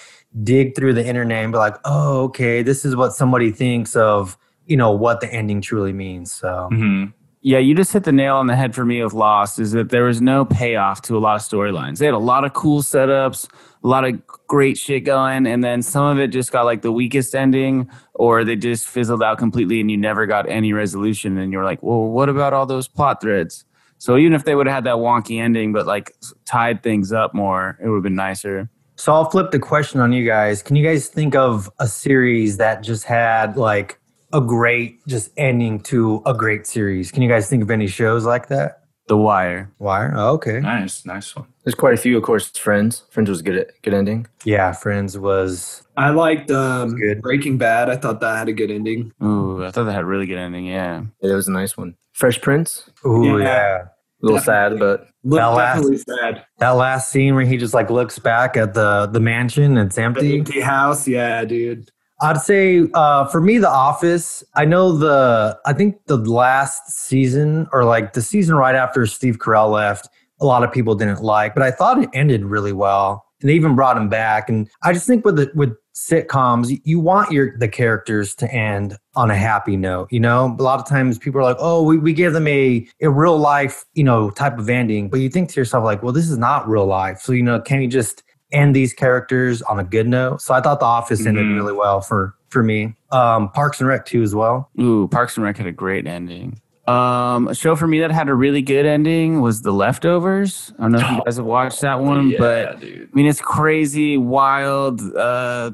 [0.42, 4.36] dig through the internet and be like, oh, okay, this is what somebody thinks of,
[4.66, 6.32] you know, what the ending truly means.
[6.32, 7.06] So hmm
[7.42, 9.90] Yeah, you just hit the nail on the head for me with Lost is that
[9.90, 11.98] there was no payoff to a lot of storylines.
[11.98, 13.48] They had a lot of cool setups,
[13.82, 16.92] a lot of great shit going, and then some of it just got like the
[16.92, 21.36] weakest ending, or they just fizzled out completely and you never got any resolution.
[21.38, 23.64] And you're like, well, what about all those plot threads?
[23.98, 27.34] So even if they would have had that wonky ending, but like tied things up
[27.34, 28.68] more, it would have been nicer.
[28.96, 30.62] So I'll flip the question on you guys.
[30.62, 33.98] Can you guys think of a series that just had like
[34.34, 37.10] a great just ending to a great series?
[37.10, 38.80] Can you guys think of any shows like that?
[39.06, 39.70] The Wire.
[39.78, 40.14] Wire?
[40.16, 40.60] Oh, okay.
[40.60, 41.46] Nice, nice one.
[41.62, 42.50] There's quite a few, of course.
[42.56, 43.04] Friends.
[43.10, 43.56] Friends was good.
[43.56, 44.26] At, good ending.
[44.44, 47.20] Yeah, Friends was I liked um, Good.
[47.20, 47.90] Breaking Bad.
[47.90, 49.12] I thought that had a good ending.
[49.22, 50.64] Ooh, I thought that had a really good ending.
[50.66, 51.02] Yeah.
[51.20, 51.96] Yeah, that was a nice one.
[52.14, 52.88] Fresh Prince.
[53.06, 53.44] Ooh, Yeah.
[53.44, 53.78] yeah.
[53.82, 54.78] A little Definitely.
[54.78, 56.44] sad, but Look, That last- sad.
[56.58, 60.02] That last scene where he just like looks back at the the mansion, it's The
[60.02, 60.38] empty.
[60.38, 61.06] empty house.
[61.06, 61.90] Yeah, dude.
[62.24, 64.42] I'd say uh, for me, The Office.
[64.54, 65.58] I know the.
[65.66, 70.08] I think the last season, or like the season right after Steve Carell left,
[70.40, 73.54] a lot of people didn't like, but I thought it ended really well, and they
[73.54, 74.48] even brought him back.
[74.48, 78.96] And I just think with the, with sitcoms, you- want your the characters to end
[79.14, 80.08] on a happy note.
[80.10, 82.86] You know, a lot of times people are like, "Oh, we, we give them a
[83.02, 86.12] a real life, you know, type of ending," but you think to yourself like, "Well,
[86.12, 88.22] this is not real life." So you know, can you just
[88.54, 90.40] end these characters on a good note?
[90.42, 91.54] So I thought The Office ended Mhm.
[91.56, 92.94] really well for for me.
[93.10, 94.70] Um, Parks and Rec too as well.
[94.80, 96.60] Ooh, Parks and Rec had a great ending.
[96.86, 100.72] Um, a show for me that had a really good ending was The Leftovers.
[100.78, 103.08] I don't know if you guys have watched that one, yeah, but dude.
[103.12, 105.00] I mean, it's crazy, wild.
[105.16, 105.72] Uh,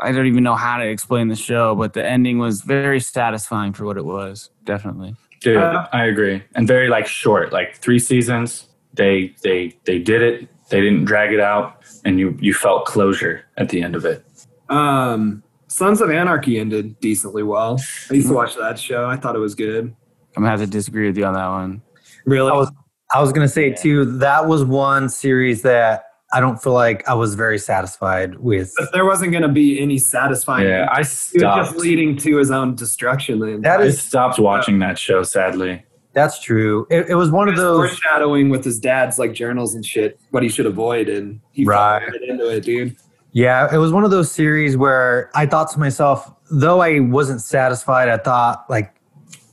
[0.00, 3.72] I don't even know how to explain the show, but the ending was very satisfying
[3.72, 4.50] for what it was.
[4.64, 5.14] Definitely.
[5.40, 6.42] Dude, Uh, I agree.
[6.54, 8.68] And very like short, like three seasons.
[8.94, 10.48] They they they did it.
[10.70, 14.24] They didn't drag it out, and you you felt closure at the end of it.
[14.68, 17.80] Um, Sons of Anarchy ended decently well.
[18.10, 19.06] I used to watch that show.
[19.06, 19.94] I thought it was good.
[20.36, 21.82] I'm gonna have to disagree with you on that one.
[22.26, 22.50] Really?
[22.50, 22.70] I was
[23.14, 27.12] I was gonna say too that was one series that I don't feel like I
[27.12, 28.72] was very satisfied with.
[28.78, 30.66] But there wasn't going to be any satisfying.
[30.66, 31.76] Yeah, I He was just stopped.
[31.76, 33.38] leading to his own destruction.
[33.38, 35.24] The That I stopped watching that show.
[35.24, 35.84] Sadly,
[36.14, 36.86] that's true.
[36.90, 37.88] It, it was one of those.
[37.90, 40.20] foreshadowing with his dad's like journals and shit.
[40.30, 42.06] What he should avoid, and he Right.
[42.06, 42.96] right into it, dude.
[43.32, 47.40] Yeah, it was one of those series where I thought to myself, though I wasn't
[47.40, 48.94] satisfied, I thought like,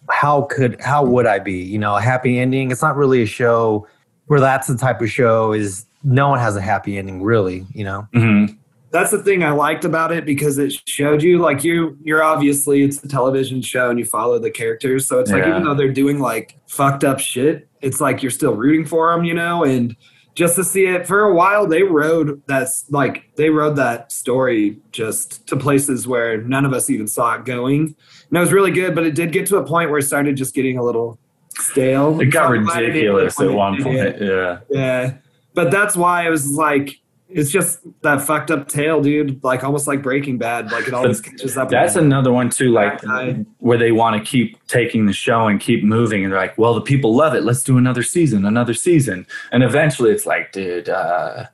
[0.10, 1.62] how could how would I be?
[1.64, 2.72] You know, a happy ending.
[2.72, 3.88] It's not really a show
[4.26, 7.66] where that's the type of show is no one has a happy ending really.
[7.74, 8.08] You know.
[8.14, 8.46] hmm
[8.92, 12.82] That's the thing I liked about it because it showed you like you you're obviously
[12.84, 15.52] it's a television show and you follow the characters, so it's like Yeah.
[15.52, 19.24] even though they're doing like fucked up shit, it's like you're still rooting for them,
[19.24, 19.96] you know, and
[20.36, 24.78] just to see it for a while they rode that's like they rode that story
[24.92, 27.82] just to places where none of us even saw it going
[28.30, 30.38] and it was really good but it did get to a point where it started
[30.38, 31.20] just getting a little
[31.58, 34.22] stale it got So I'm glad it didn't ridiculous at one point.
[34.22, 35.14] Yeah, Yeah.
[35.56, 39.44] But that's why it was like it's just that fucked up tale, dude.
[39.44, 40.72] Like almost like Breaking Bad.
[40.72, 41.70] Like it always catches up.
[41.70, 42.72] that's with another one too.
[42.72, 43.46] Like Backside.
[43.60, 46.74] where they want to keep taking the show and keep moving, and they're like, "Well,
[46.74, 47.44] the people love it.
[47.44, 51.46] Let's do another season, another season." And eventually, it's like, dude, uh,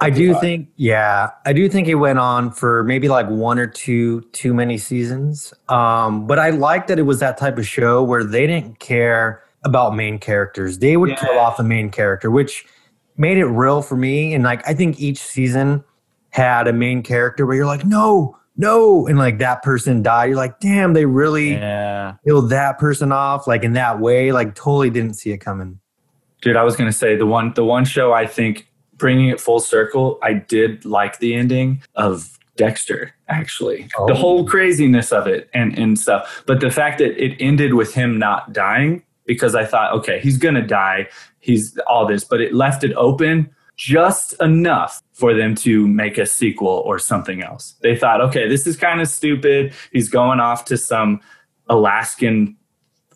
[0.00, 0.42] I do thought.
[0.42, 4.52] think, yeah, I do think it went on for maybe like one or two too
[4.52, 5.54] many seasons.
[5.70, 9.42] Um, but I like that it was that type of show where they didn't care
[9.64, 10.80] about main characters.
[10.80, 11.16] They would Yeah.
[11.16, 12.66] kill off the main character, which
[13.16, 14.34] made it real for me.
[14.34, 15.84] And like I think each season
[16.30, 20.26] had a main character where you're like, no, no, and like that person died.
[20.26, 22.14] You're like, damn, they really Yeah.
[22.24, 24.32] killed that person off like in that way.
[24.32, 25.78] Like totally didn't see it coming.
[26.42, 29.58] Dude, I was gonna say the one the one show I think bringing it full
[29.60, 33.12] circle, I did like the ending of Dexter.
[33.28, 34.06] Actually, Oh.
[34.06, 37.94] the whole craziness of it and and stuff, but the fact that it ended with
[37.94, 41.08] him not dying because I thought, okay, he's gonna die,
[41.40, 46.26] he's all this, but it left it open just enough for them to make a
[46.26, 47.74] sequel or something else.
[47.82, 49.72] They thought, okay, this is kind of stupid.
[49.92, 51.20] He's going off to some
[51.68, 52.56] Alaskan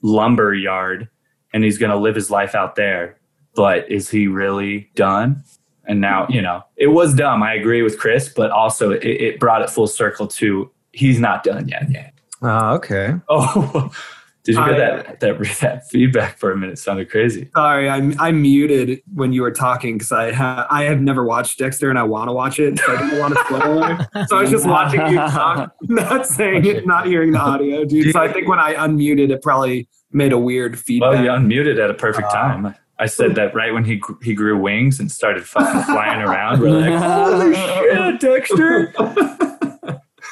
[0.02, 1.08] lumber yard
[1.52, 3.18] and he's going to live his life out there.
[3.54, 5.42] But is he really done?
[5.84, 7.42] And now, you know, it was dumb.
[7.42, 11.44] I agree with Chris, but also it, it brought it full circle to he's not
[11.44, 11.90] done yet.
[11.90, 12.14] yet.
[12.42, 13.14] Oh, okay.
[13.28, 13.90] Oh,
[14.44, 16.74] did you get I, that, that that feedback for a minute?
[16.74, 17.50] It sounded crazy.
[17.54, 21.58] Sorry, I I muted when you were talking because I ha- I have never watched
[21.58, 24.26] Dexter and I want to watch it, so I didn't want to spoil.
[24.26, 28.12] So I was just watching you talk, not saying it, not hearing the audio, dude.
[28.12, 31.10] So I think when I unmuted, it probably made a weird feedback.
[31.10, 32.74] Well, you unmuted at a perfect uh, time.
[33.00, 36.60] I said that right when he he grew wings and started fucking flying around.
[36.60, 38.92] We're like, holy shit, Dexter!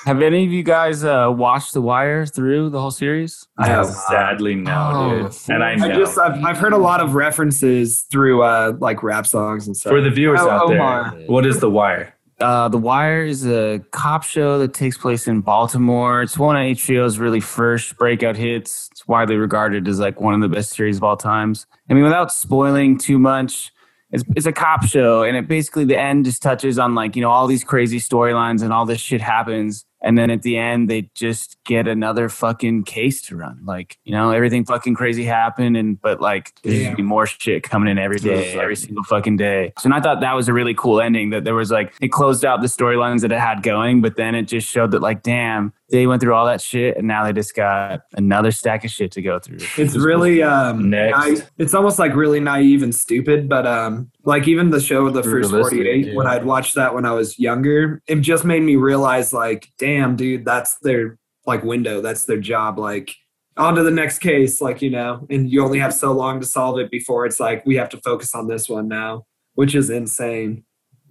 [0.06, 3.48] Have any of you guys uh, watched The Wire through the whole series?
[3.58, 5.36] I have Sadly, no, Oh, dude.
[5.48, 9.02] And I know I just I've, I've heard a lot of references through uh like
[9.02, 9.90] rap songs and stuff.
[9.90, 11.10] for the viewers Oh, out there, Omar.
[11.26, 12.14] what is the wire?
[12.38, 16.20] Uh, the Wire is a cop show that takes place in Baltimore.
[16.22, 18.88] It's one of HBO's really first breakout hits.
[18.92, 21.66] It's widely regarded as like one of the best series of all times.
[21.90, 23.72] I mean, without spoiling too much,
[24.12, 27.22] it's, it's a cop show, and it basically the end just touches on like you
[27.22, 30.88] know all these crazy storylines and all this shit happens, and then at the end
[30.88, 33.60] they just get another fucking case to run.
[33.64, 36.84] Like you know everything fucking crazy happened, and but like there's Yeah.
[36.86, 39.72] gonna be more shit coming in every day, every single fucking day.
[39.78, 42.08] So and I thought that was a really cool ending that there was like it
[42.12, 45.22] closed out the storylines that it had going, but then it just showed that like
[45.22, 48.90] damn they went through all that shit and now they just got another stack of
[48.90, 49.58] shit to go through.
[49.76, 51.16] It's really um Next.
[51.16, 55.22] nai- it's almost like really naive and stupid, but um like even the show The
[55.22, 56.14] First 48 yeah.
[56.14, 60.16] when I'd watched that when I was younger, it just made me realize like damn
[60.16, 63.14] dude, that's their like window, that's their job like
[63.56, 66.46] on to the next case like you know, and you only have so long to
[66.46, 69.88] solve it before it's like we have to focus on this one now, which is
[69.88, 70.64] insane.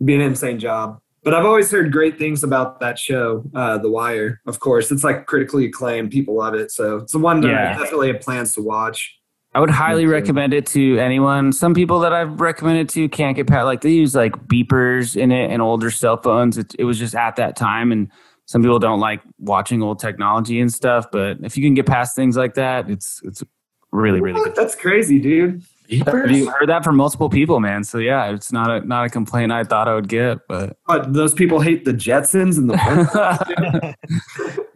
[0.03, 0.99] Be an insane job.
[1.25, 4.39] But I've always heard great things about that show, uh, The Wire.
[4.45, 6.11] Of course, it's like critically acclaimed.
[6.11, 7.71] People love it, so it's the one that Yeah.
[7.75, 9.17] I definitely have plans to watch.
[9.55, 11.51] I would highly recommend it to anyone.
[11.51, 15.31] Some people that I've recommended to can't get past like they use like beepers in
[15.31, 16.57] it and older cell phones.
[16.59, 18.11] It, it was just at that time, and
[18.45, 21.07] some people don't like watching old technology and stuff.
[21.11, 23.43] But if you can get past things like that, it's it's
[23.91, 24.53] really really What?
[24.53, 24.55] good.
[24.55, 25.63] That's crazy, dude.
[25.89, 27.83] Have you heard that from multiple people, man?
[27.83, 31.13] So yeah, it's not a not a complaint I thought I would get, but But
[31.13, 32.75] those people hate the Jetsons and the.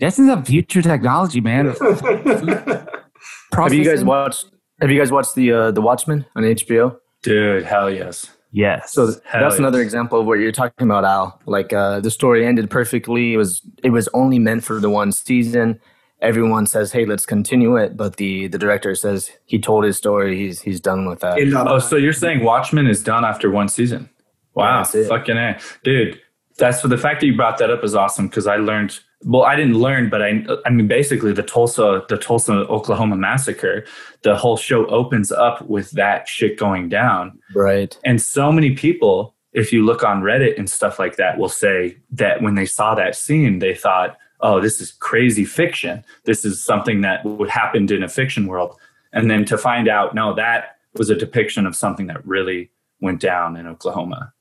[0.01, 1.75] Jetsons have future technology, man.
[3.53, 4.45] Have you guys watched?
[4.79, 6.97] Have you guys watched the uh, the Watchmen on HBO?
[7.21, 8.31] Dude, hell yes.
[8.51, 8.93] Yes.
[8.93, 9.59] So Hell that's yes.
[9.59, 11.39] another example of what you're talking about, Al.
[11.45, 13.33] Like uh, the story ended perfectly.
[13.33, 15.79] It was it was only meant for the one season.
[16.21, 20.37] Everyone says, "Hey, let's continue it," but the the director says he told his story.
[20.37, 21.37] He's he's done with that.
[21.37, 24.09] Uh, Oh, so you're saying Watchmen is done after one season?
[24.53, 25.07] Wow, that's it.
[25.07, 26.19] fucking a, dude.
[26.57, 28.99] That's for the fact that you brought that up is awesome because I learned.
[29.23, 33.85] Well, I didn't learn, but I, I mean, basically, the Tulsa, the Tulsa, Oklahoma massacre.
[34.23, 37.97] The whole show opens up with that shit going down, Right.
[38.05, 41.97] and so many people, if you look on Reddit and stuff like that, will say
[42.11, 46.03] that when they saw that scene, they thought, "Oh, this is crazy fiction.
[46.25, 48.75] This is something that would happen in a fiction world."
[49.13, 52.71] And then to find out, no, that was a depiction of something that really
[53.01, 54.33] went down in Oklahoma.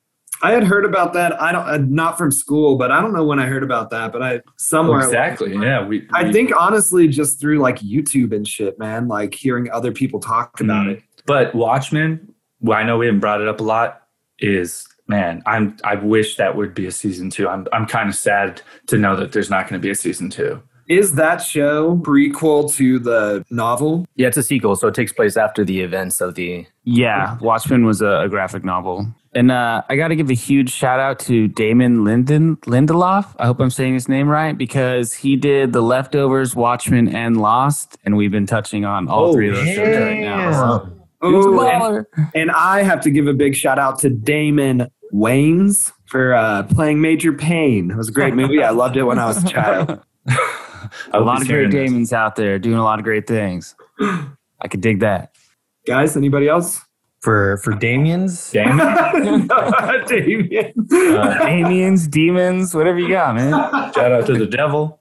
[0.42, 1.40] I had heard about that.
[1.42, 4.12] I don't, uh, not from school, but I don't know when I heard about that.
[4.12, 5.54] But I somewhere exactly.
[5.56, 5.84] Yeah.
[5.86, 6.06] We.
[6.12, 9.08] I we- think honestly, just through like YouTube and shit, man.
[9.08, 10.92] Like hearing other people talk about Mhm.
[10.92, 11.02] it.
[11.26, 14.02] But Watchmen, well, I know we haven't brought it up a lot.
[14.38, 15.76] Is man, I'm.
[15.84, 17.48] I wish that would be a season two.
[17.48, 17.66] I'm.
[17.72, 20.62] I'm kind of sad to know that there's not going to be a season two.
[20.88, 24.06] Is that show prequel to the novel?
[24.16, 26.66] Yeah, it's a sequel, so it takes place after the events of the.
[26.84, 29.06] Yeah, Watchmen was a, a graphic novel.
[29.34, 33.36] And uh, I got to give a huge shout out to Damon Linden Lindelof.
[33.38, 37.98] I hope I'm saying his name right because he did The Leftovers, Watchmen, and Lost.
[38.04, 40.90] And we've been touching on all Oh, three of those shows right now.
[41.20, 46.34] Oh, and, and I have to give a big shout out to Damon Wayans for
[46.34, 47.90] uh, playing Major Payne.
[47.90, 48.62] It was a great movie.
[48.62, 50.00] I loved it when I was a child.
[51.12, 53.74] A lot of great Damons out there doing a lot of great things.
[54.00, 55.34] I could dig that.
[55.86, 56.80] Guys, anybody else?
[57.20, 58.50] for for Damien's.
[58.50, 58.78] Damon.
[60.08, 60.72] Damien.
[60.92, 63.50] Uh, Aliens, demons, whatever you got, man.
[63.92, 65.00] shout out to the devil.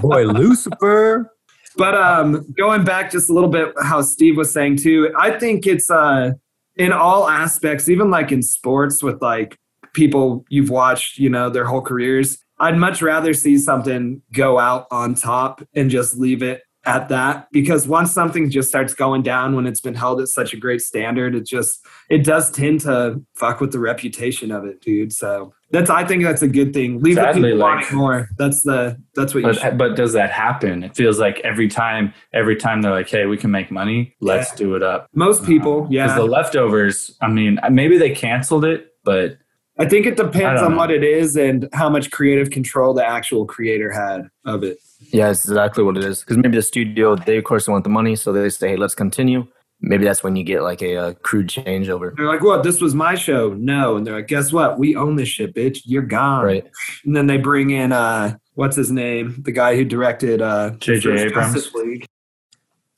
[0.00, 1.34] Boy, Lucifer.
[1.76, 5.66] But um, going back just a little bit, how Steve was saying too, I think
[5.66, 6.32] it's uh,
[6.80, 9.58] in all aspects, even like in sports with like
[9.92, 12.38] people you've watched, you know, their whole careers.
[12.58, 17.48] I'd much rather see something go out on top and just leave it at that
[17.52, 20.80] because once something just starts going down when it's been held at such a great
[20.80, 25.12] standard, it just it does tend to fuck with the reputation of it, dude.
[25.12, 27.00] So that's I think that's a good thing.
[27.00, 28.28] Leave Sadly, the people like- wanting more.
[28.38, 30.82] That's the that's what you should But but does that happen?
[30.84, 34.14] It feels like every time every time they're like, "Hey, we can make money.
[34.20, 34.56] Let's Yeah.
[34.56, 36.14] do it up." most um, people, Because yeah.
[36.14, 39.38] the leftovers, I mean, maybe they canceled it, but
[39.78, 40.76] I think it depends on know.
[40.76, 44.76] what it is and how much creative control the actual creator had of it.
[45.12, 46.20] Yeah, it's exactly what it is.
[46.20, 48.94] Because maybe the studio, they of course want the money, so they say, "Hey, let's
[48.94, 49.46] continue."
[49.82, 52.62] Maybe that's when you get like a, uh crude changeover, They're like, "What?
[52.62, 54.78] This was my show." No, and they're like, "Guess what?
[54.78, 55.80] We own this shit, bitch.
[55.84, 56.64] You're gone." right?
[57.04, 59.42] And then they bring in uh, what's his name?
[59.42, 61.10] The guy who directed uh, J.J.
[61.22, 61.54] Abrams.
[61.54, 62.06] Justice League.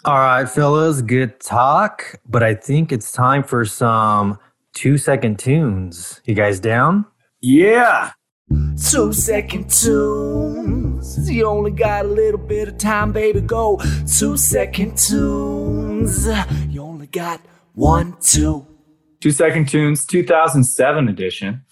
[0.05, 2.19] All right, fellas, good talk.
[2.29, 4.39] But I think it's time for some
[4.75, 6.21] two second tunes.
[6.25, 7.07] You guys down?
[7.41, 8.11] Yeah.
[8.91, 11.31] Two second tunes.
[11.31, 13.41] You only got a little bit of time, baby.
[13.41, 13.81] Go.
[14.13, 15.72] Two second tunes.
[16.07, 17.41] You only got
[17.75, 18.67] one, two.
[19.21, 21.63] Two Second Tunes 2007 edition.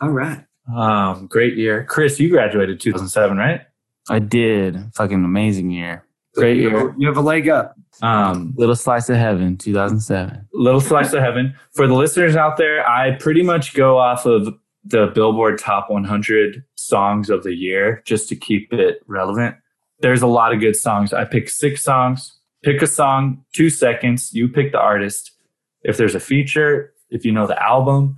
[0.00, 0.42] All right.
[0.74, 1.84] Um, great year.
[1.84, 3.60] Chris, you graduated 2007, right?
[4.08, 4.78] I did.
[4.94, 6.06] Fucking amazing year.
[6.34, 6.78] Great You year.
[6.78, 7.74] have, you have a leg up.
[8.00, 10.48] Um, Little Slice of Heaven, 2007.
[10.54, 12.88] little slice of heaven for the listeners out there.
[12.88, 14.48] I pretty much go off of
[14.84, 19.56] the Billboard Top 100 songs of the year just to keep it relevant.
[20.00, 21.12] There's a lot of good songs.
[21.12, 22.38] I pick six songs.
[22.64, 24.32] Pick a song, two seconds.
[24.32, 25.30] You pick the artist.
[25.82, 28.16] If there's a feature, if you know the album,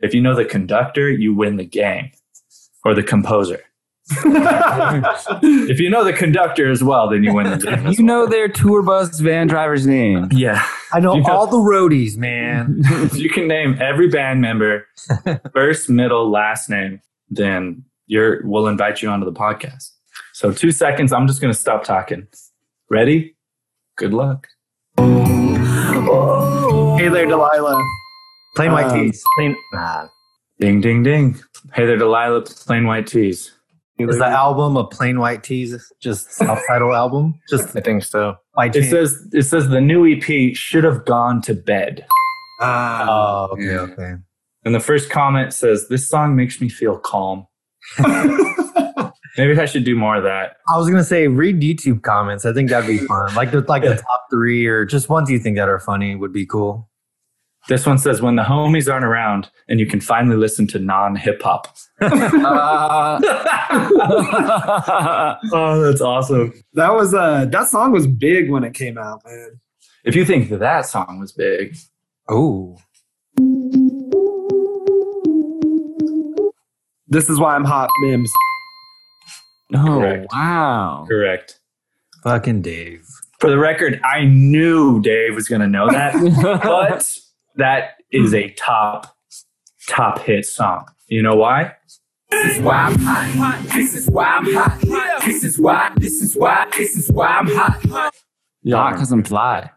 [0.00, 2.10] if you know the conductor, you win the game
[2.84, 3.60] or the composer.
[4.12, 7.86] if you know the conductor as well, then you win the game.
[7.86, 10.28] as You know their tour bus van driver's name.
[10.32, 10.64] Yeah.
[10.92, 12.80] I know You know- all the roadies, man.
[13.12, 14.86] you can name every band member,
[15.52, 19.90] first, middle, last name, then you're we'll invite you onto the podcast.
[20.32, 22.26] So two seconds, I'm just gonna stop talking.
[22.88, 23.36] Ready?
[24.00, 24.46] Good luck.
[24.96, 25.04] Hey
[27.08, 27.84] there, Delilah.
[28.56, 29.22] Plain white Um, T's.
[29.36, 30.08] Plain, ah,
[30.58, 31.34] Ding ding ding.
[31.74, 33.52] Hey there, Delilah, plain white T's.
[33.98, 35.92] Is the album a plain white T's?
[36.00, 37.34] Just self-title album?
[37.50, 38.36] Just I think so.
[38.54, 38.90] white It T's?
[38.90, 42.06] says it says the new EP should have gone to bed.
[42.62, 43.06] Ah.
[43.06, 43.80] Oh, okay, Yeah.
[43.80, 44.14] okay.
[44.64, 47.46] And the first comment says, This song makes me feel calm.
[49.40, 50.56] Maybe I should do more of that.
[50.70, 52.44] I was gonna say read YouTube comments.
[52.44, 53.34] I think that'd be fun.
[53.34, 56.30] Like the like the top three or just ones you think that are funny would
[56.30, 56.90] be cool.
[57.66, 61.16] This one says, When the homies aren't around and you can finally listen to non
[61.16, 61.74] hip hop.
[62.02, 62.10] Uh,
[65.54, 66.52] Oh, that's awesome.
[66.74, 69.58] that was uh that song was big when it came out, man.
[70.04, 71.78] If you think that that song was big,
[72.28, 72.76] Oh,
[77.08, 78.30] This is why I'm hot, Mims.
[79.74, 80.26] Oh, Correct.
[80.32, 81.06] wow.
[81.08, 81.60] correct.
[82.22, 83.06] fucking Dave.
[83.38, 86.14] For the record, I knew Dave was going to know that,
[86.62, 87.18] but
[87.56, 89.16] that is a top,
[89.88, 90.86] top hit song.
[91.08, 91.74] You know why?
[92.30, 93.62] This is why I'm hot.
[93.74, 95.22] This is why I'm hot.
[95.24, 95.92] This is why.
[95.96, 96.68] This is why.
[96.76, 98.14] This is why I'm hot.
[98.62, 99.70] Not because I'm fly.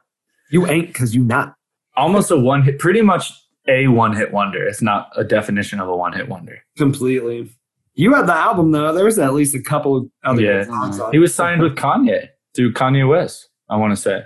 [0.52, 1.56] You ain't because you not.
[1.96, 3.32] Almost a one hit, pretty much
[3.68, 4.68] a one hit wonder.
[4.68, 6.60] It's not a definition of a one hit wonder.
[6.78, 7.50] Completely.
[7.96, 8.94] You had the album though.
[8.94, 10.64] There was at least a couple of other Yeah.
[10.64, 14.24] songs on He was signed with Kanye through Kanye West, I want to say.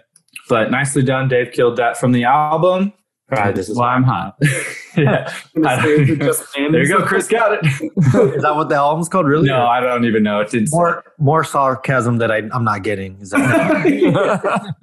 [0.50, 1.28] But nicely done.
[1.28, 2.94] Dave killed that from the album.
[3.30, 4.38] Right, this is why I'm hot.
[4.98, 5.28] yeah.
[5.54, 7.04] Is it just there you go.
[7.06, 7.60] Chris got it.
[7.66, 9.26] Is that what the album's called?
[9.28, 9.50] Really?
[9.50, 10.40] no, I don't even know.
[10.40, 10.70] It didn't.
[10.72, 13.20] More more sarcasm that I I'm not getting.
[13.20, 14.74] Is that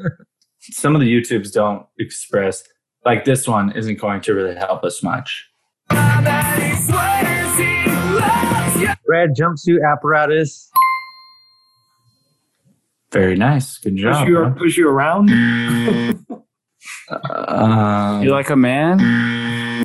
[0.60, 2.62] Some of the YouTubes don't express
[3.06, 5.48] like this one isn't going to really help us much.
[9.06, 10.70] Red jumpsuit apparatus?
[13.12, 13.78] Very nice.
[13.78, 14.28] Good push job.
[14.28, 14.52] you bro.
[14.52, 15.30] push you around.
[17.08, 19.84] Um, you like a man?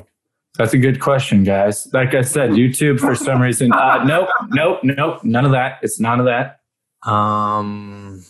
[0.56, 1.88] that's a good question, guys.
[1.92, 3.72] Like I said, YouTube for some reason.
[3.72, 5.24] Uh, nope, nope, nope.
[5.24, 5.78] None of that.
[5.82, 6.60] It's none of that.
[7.08, 8.24] Um.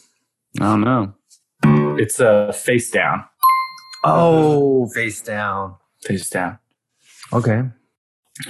[0.61, 1.15] I don't know.
[1.99, 3.25] It's a uh, face down.
[4.05, 5.77] Oh, face down.
[6.03, 6.59] Face down.
[7.33, 7.63] Okay.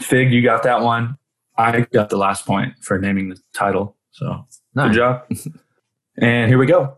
[0.01, 1.19] Fig, you got that one.
[1.61, 3.97] I got the last point for naming the title.
[4.13, 4.89] So Nice.
[4.89, 5.23] good job.
[6.21, 6.97] and here we go.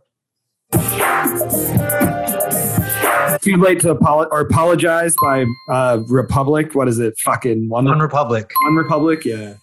[3.40, 6.74] Too late to apolo- or apologize by uh, Republic.
[6.74, 7.14] What is it?
[7.24, 8.52] Fucking one, One Republic.
[8.64, 9.24] one Republic.
[9.24, 9.54] Yeah.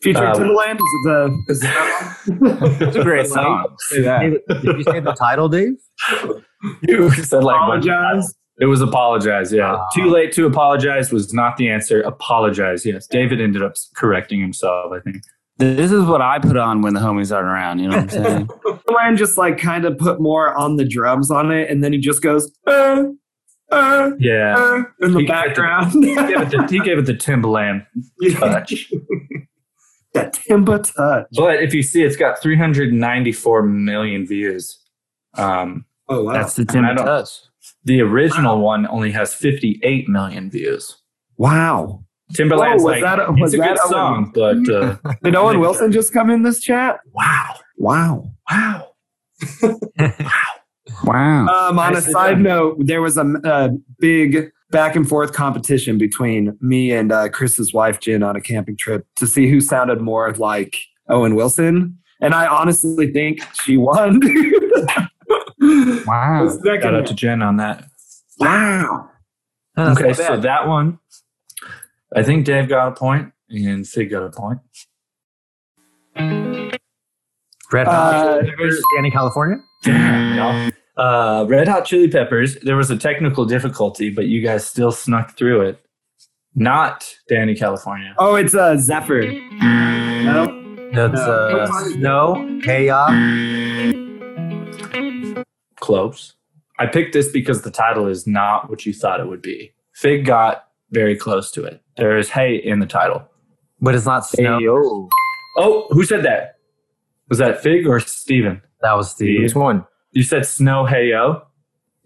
[0.00, 0.74] Featuring Uh, Timbaland.
[0.76, 1.44] Is it the?
[1.48, 2.78] Is it that one?
[2.88, 3.76] It's a great song.
[3.90, 5.74] Did you say the title, Dave?
[6.88, 8.34] You said like Apologize.
[8.60, 9.52] It was apologize.
[9.52, 9.78] Yeah.
[9.94, 12.00] Too late to apologize was not the answer.
[12.02, 12.86] Apologize.
[12.86, 13.06] Yes.
[13.06, 14.92] David ended up correcting himself.
[14.92, 15.22] I think.
[15.58, 17.78] This is what I put on when the homies aren't around.
[17.80, 18.46] You know what I'm saying?
[18.66, 21.98] Timbaland just like kind of put more on the drums on it, and then he
[21.98, 23.04] just goes uh,
[23.70, 24.56] uh, Yeah.
[24.56, 25.92] uh, in the He- background.
[26.04, 27.86] He gave it the, he gave it the Timbaland
[28.38, 28.92] touch.
[30.14, 31.26] that Timba touch.
[31.36, 34.78] But if you see, it's got 394 million views.
[35.36, 36.32] Um, Oh wow.
[36.34, 37.28] That's the I Timber touch.
[37.84, 40.96] The original one only has 58 million views.
[41.36, 42.00] wow.
[42.32, 44.96] Timbaland's Whoa, was like, that a- it's was a good that Owen- song, but uh,
[45.22, 46.98] Did Owen Wilson just come in this chat?
[47.12, 48.30] wow, Wow.
[48.50, 48.88] wow.
[51.04, 51.46] Wow.
[51.48, 52.42] Um, on a side done.
[52.42, 57.72] note, there was a, a big back and forth competition between me and uh, Chris's
[57.72, 60.78] wife, Jen, on a camping trip to see who sounded more like
[61.08, 61.98] Owen Wilson.
[62.20, 64.20] And I honestly think she won.
[66.06, 66.58] Wow.
[66.64, 67.84] Shout out to Jen on that.
[68.38, 69.10] wow.
[69.76, 70.42] That's okay, so bad.
[70.42, 70.98] that one,
[72.14, 74.60] I think Dave got a point and Fig got a point.
[76.16, 79.56] Red Hot Uh, Chili Peppers, Dani California.
[79.82, 80.72] Damn.
[80.96, 82.56] Uh, Red Hot Chili Peppers.
[82.60, 85.80] There was a technical difficulty, but you guys still snuck through it.
[86.54, 88.14] Not Dani California.
[88.18, 89.22] Oh, it's uh, Zephyr.
[89.60, 90.60] No.
[90.92, 91.32] That's No.
[91.32, 92.60] uh, Snow.
[92.62, 93.08] Hey, uh,
[95.84, 96.34] Close.
[96.78, 99.74] I picked this because the title is not what you thought it would be.
[99.92, 101.82] Fig got very close to it.
[101.98, 103.22] There is hey in the title.
[103.82, 104.58] but it's not Snow.
[104.58, 105.08] yo.
[105.58, 106.56] Oh, who said that?
[107.28, 108.62] Was that Fig or Steven?
[108.80, 109.42] That was Steve.
[109.42, 109.84] Which one?
[110.12, 111.42] You said snow hey yo.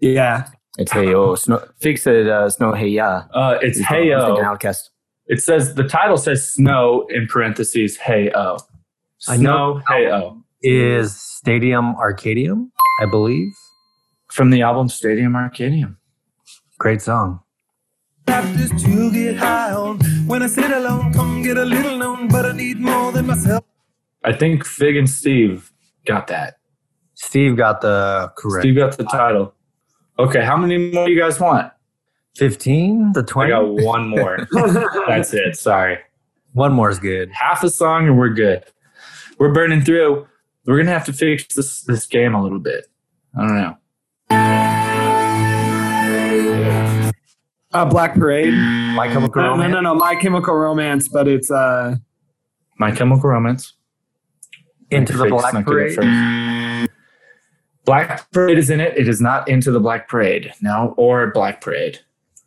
[0.01, 0.47] Yeah.
[0.77, 1.35] It's hey yo.
[1.35, 1.65] Snow.
[1.79, 3.23] Fig said uh, snow hey ya.
[3.33, 4.55] Uh, it's He's hey thinking yo.
[4.55, 4.89] OutKast.
[5.27, 8.29] It says the title says snow in parentheses hey.
[8.33, 8.57] I know.
[9.19, 10.43] Snow hey oh.
[10.61, 12.71] Is Stadium Arcadium,
[13.01, 13.53] I believe.
[14.31, 15.97] From the album Stadium Arcadium.
[16.77, 17.41] Great song.
[18.25, 19.99] Baptist to get high on.
[20.27, 23.63] When I sit alone, come get a little known, but I need more than myself.
[24.23, 25.71] I think Fig and Steve
[26.05, 26.57] got that.
[27.15, 28.63] Steve got the correct.
[28.63, 29.53] Steve got the title.
[30.19, 31.71] Okay, how many more you guys want?
[32.37, 33.49] 15, the I 20.
[33.49, 34.47] got one more.
[35.07, 35.55] That's it.
[35.55, 35.97] Sorry.
[36.53, 37.31] One more is good.
[37.31, 38.63] Half a song and we're good.
[39.39, 40.27] We're burning through.
[40.65, 42.85] We're gonna have to fix this this game a little bit.
[43.37, 43.77] I don't know.
[47.71, 48.53] Uh, Black Parade.
[48.53, 49.73] My Chemical No, no, Romance.
[49.73, 49.95] no, no.
[49.95, 51.95] My Chemical Romance, but it's uh,
[52.77, 53.73] My Chemical Romance.
[54.91, 56.89] Into the Black Parade.
[57.85, 58.97] Black Parade is in it.
[58.97, 60.51] It is not into the Black Parade.
[60.61, 61.99] No, or Black Parade.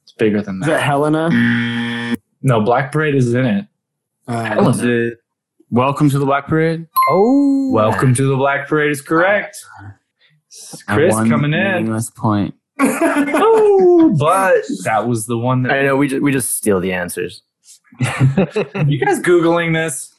[0.02, 0.82] It's bigger than is it that.
[0.82, 2.16] Helena?
[2.42, 3.66] No, Black Parade is in it.
[4.26, 5.18] Uh, Is it-
[5.70, 6.86] Welcome to the Black Parade.
[7.08, 9.56] Oh, Welcome to the Black Parade is correct.
[9.82, 9.94] At
[10.88, 11.72] Chris one coming in.
[11.72, 12.54] meaningless point.
[12.84, 16.92] Oh, but that was the one that I know we just, we just steal the
[16.92, 17.42] answers.
[18.00, 20.12] you guys googling this.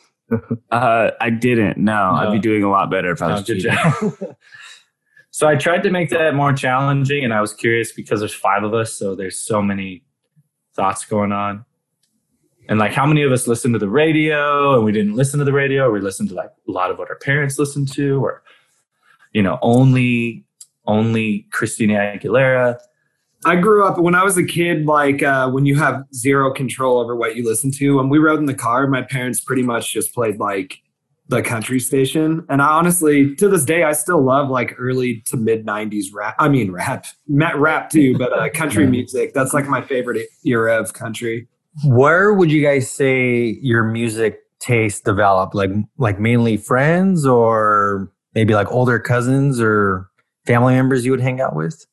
[0.71, 1.77] Uh, I didn't.
[1.77, 3.73] No, I'd be doing a lot better if I was good cheating.
[3.73, 4.35] job.
[5.31, 8.63] so I tried to make that more challenging, and I was curious because there's five
[8.63, 10.03] of us, so there's so many
[10.75, 11.65] thoughts going on.
[12.69, 15.45] And like, how many of us listen to the radio, and we didn't listen to
[15.45, 18.42] the radio, we listened to like a lot of what our parents listened to, or
[19.33, 20.45] you know, only
[20.85, 22.77] only Christina Aguilera.
[23.45, 26.99] I grew up when I was a kid, like uh, when you have zero control
[26.99, 27.97] over what you listen to.
[27.97, 30.79] When we rode in the car, my parents pretty much just played like
[31.27, 32.45] the country station.
[32.49, 36.35] And I honestly, to this day, I still love like early to mid 90s rap.
[36.39, 39.33] I mean, rap, Met rap too, but uh, country music.
[39.33, 41.47] That's like my favorite era of country.
[41.85, 45.55] Where would you guys say your music taste developed?
[45.55, 50.09] Like, like mainly friends, or maybe like older cousins or
[50.45, 51.85] family members you would hang out with?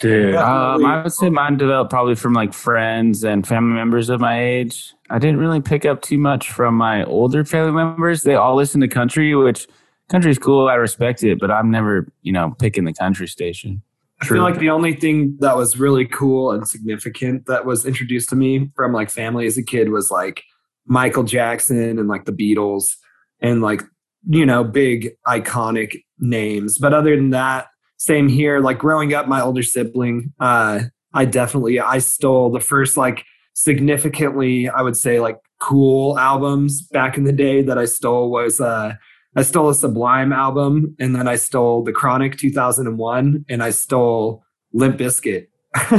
[0.00, 4.20] Dude, Um, I would say mine developed probably from like friends and family members of
[4.20, 4.92] my age.
[5.10, 8.22] I didn't really pick up too much from my older family members.
[8.22, 9.68] They all listen to country, which
[10.08, 10.68] country's cool.
[10.68, 13.82] I respect it, but I'm never, you know, picking the country station.
[14.20, 18.28] I feel like the only thing that was really cool and significant that was introduced
[18.30, 20.44] to me from like family as a kid was like
[20.86, 22.96] Michael Jackson and like the Beatles
[23.40, 23.82] and like,
[24.28, 26.78] you know, big iconic names.
[26.78, 28.60] But other than that, same here.
[28.60, 30.80] Like growing up, my older sibling, uh,
[31.14, 37.16] I definitely I stole the first like significantly, I would say like cool albums back
[37.16, 38.94] in the day that I stole was uh
[39.36, 44.44] I stole a Sublime album and then I stole The Chronic 2001 and I stole
[44.74, 45.46] Limp Bizkit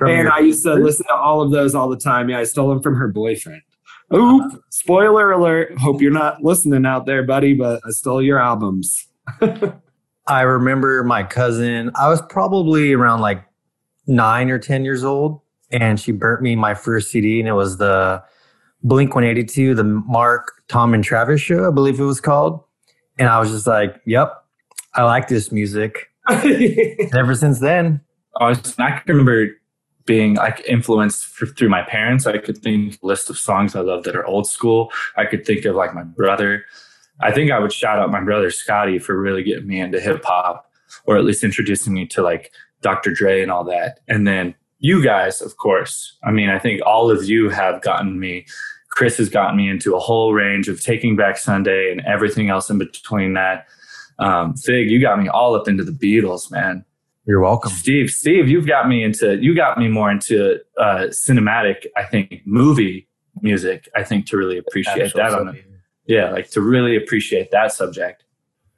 [0.00, 2.28] and I used to listen to all of those all the time.
[2.28, 3.62] Yeah, I stole them from her boyfriend.
[4.12, 4.62] Oop!
[4.70, 5.78] Spoiler alert.
[5.78, 9.06] Hope you're not listening out there, buddy, but I stole your albums.
[10.26, 13.44] I remember my cousin, I was probably around like
[14.06, 15.40] nine or 10 years old,
[15.70, 18.22] and she burnt me my first CD, and it was the
[18.82, 22.62] Blink 182, the Mark, Tom, and Travis show, I believe it was called.
[23.18, 24.32] And I was just like, yep,
[24.94, 26.10] I like this music.
[26.28, 28.00] Ever since then,
[28.36, 29.48] I, was, I can remember
[30.06, 32.26] being like influenced for, through my parents.
[32.26, 34.90] I could think list of songs I love that are old school.
[35.16, 36.64] I could think of like my brother.
[37.20, 40.24] I think I would shout out my brother Scotty for really getting me into hip
[40.24, 40.70] hop,
[41.04, 43.12] or at least introducing me to like Dr.
[43.12, 44.00] Dre and all that.
[44.08, 46.16] And then you guys, of course.
[46.24, 48.46] I mean, I think all of you have gotten me.
[48.88, 52.70] Chris has gotten me into a whole range of Taking Back Sunday and everything else
[52.70, 53.66] in between that.
[54.18, 56.84] Um, Fig, you got me all up into the Beatles, man.
[57.26, 57.70] You're welcome.
[57.72, 61.86] Steve, Steve, you've got me into you got me more into uh, cinematic.
[61.96, 63.08] I think movie
[63.42, 63.88] music.
[63.94, 65.54] I think to really appreciate Actual that on a,
[66.06, 68.24] yeah, like to really appreciate that subject.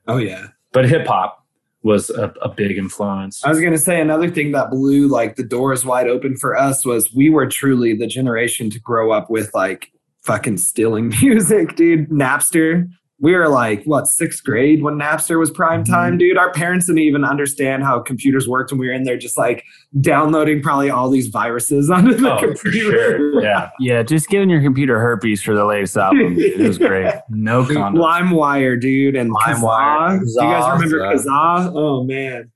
[0.08, 0.48] oh yeah.
[0.72, 1.46] But hip hop
[1.82, 3.44] was a, a big influence.
[3.44, 6.84] I was gonna say another thing that blew like the doors wide open for us
[6.84, 12.08] was we were truly the generation to grow up with like fucking stealing music, dude.
[12.08, 12.88] Napster.
[13.22, 15.92] We were like what sixth grade when Napster was prime mm-hmm.
[15.92, 16.36] time, dude.
[16.36, 19.64] Our parents didn't even understand how computers worked, and we were in there just like
[20.00, 22.90] downloading probably all these viruses onto the Oh, computer.
[23.16, 23.42] sure.
[23.42, 23.70] Yeah.
[23.78, 26.36] Yeah, just giving your computer herpes for the latest album.
[26.38, 27.14] It was great.
[27.28, 28.02] No Dude, condom.
[28.02, 30.18] LimeWire, dude, and LimeWire, Kazaa.
[30.18, 31.12] Do you guys Kazaa, remember yeah.
[31.14, 31.72] Kazaa?
[31.74, 32.50] Oh man.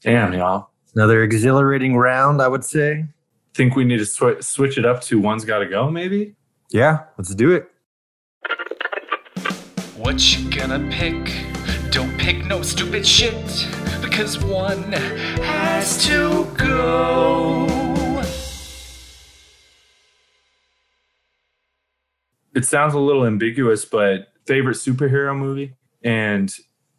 [0.00, 0.70] Damn, y'all.
[0.94, 3.04] Another exhilarating round, I would say.
[3.54, 6.36] Think we need to sw- switch it up to one's got to go, maybe?
[6.70, 7.68] Yeah, let's do it.
[10.08, 11.34] What you gonna pick?
[11.90, 13.34] Don't pick no stupid shit
[14.00, 17.66] because one has to go.
[22.54, 25.74] It sounds a little ambiguous, but favorite superhero movie?
[26.02, 26.50] And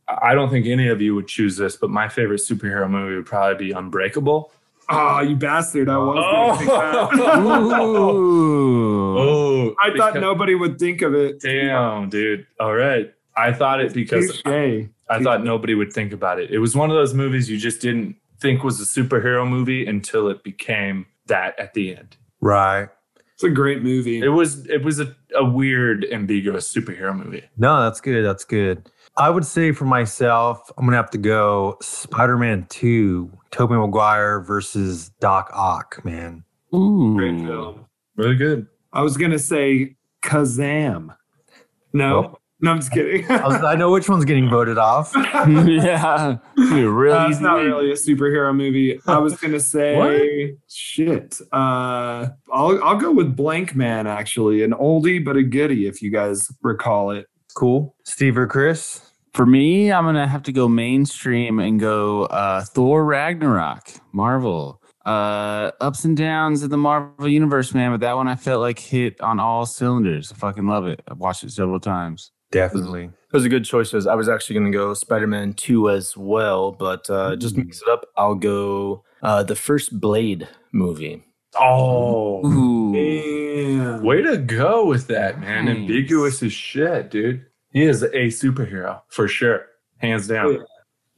[0.08, 3.26] I don't think any of you would choose this, but my favorite superhero movie would
[3.26, 4.52] probably be Unbreakable.
[4.92, 5.88] Oh, you bastard!
[5.90, 6.16] I was.
[6.16, 7.08] gonna oh.
[7.10, 7.80] pick that.
[7.80, 9.18] Ooh.
[9.20, 11.42] Oh, I thought because- nobody would think of it.
[11.42, 12.48] Damn, dude.
[12.60, 13.14] All right.
[13.38, 14.88] I thought it because Touche.
[15.10, 16.52] I thought nobody would think about it.
[16.52, 20.28] It was one of those movies you just didn't think was a superhero movie until
[20.28, 22.18] it became that at the end.
[22.42, 22.90] Right.
[23.34, 24.22] It's a great movie.
[24.22, 27.44] It was it was a, a weird, ambiguous superhero movie.
[27.58, 28.26] No, that's good.
[28.26, 28.90] That's good.
[29.20, 35.10] I would say for myself, I'm gonna have to go Spider-Man 2, Tobey Maguire versus
[35.20, 36.44] Doc Ock, man.
[36.74, 37.16] Ooh.
[37.18, 37.86] Great film.
[38.16, 38.68] Really good.
[38.94, 41.16] I was gonna say Kazaam.
[41.94, 42.38] No, Oh.
[42.62, 43.30] no, I'm just kidding.
[43.30, 45.12] I, was- I know which one's getting voted off.
[45.16, 46.38] yeah.
[46.56, 49.00] Dude, really That's easy not really a superhero movie.
[49.08, 51.40] I was gonna say shit.
[51.52, 56.10] Uh, I'll I'll go with Blank Man actually, an oldie but a goodie if you
[56.12, 57.28] guys recall it.
[57.56, 57.96] Cool.
[58.06, 59.02] Steve or Chris?
[59.34, 64.82] For me, I'm gonna have to go mainstream and go uh, Thor Ragnarok, Marvel.
[65.06, 67.92] Uh, ups and downs in the Marvel universe, man.
[67.92, 70.32] But that one I felt like hit on all cylinders.
[70.32, 71.02] I fucking love it.
[71.08, 72.32] I've watched it several times.
[72.52, 73.10] Definitely.
[73.32, 74.08] Those are good choices.
[74.08, 77.66] I was actually going to go Spider Man 2 as well, but uh, just Mm.
[77.66, 78.06] mix it up.
[78.18, 81.24] I'll go uh, the first Blade movie.
[81.60, 84.02] Oh, Ooh.
[84.04, 85.66] Way to go with that, man.
[85.66, 85.78] Nice.
[85.78, 87.46] Ambiguous as shit, dude.
[87.72, 89.66] He is a superhero for sure,
[89.98, 90.66] hands down.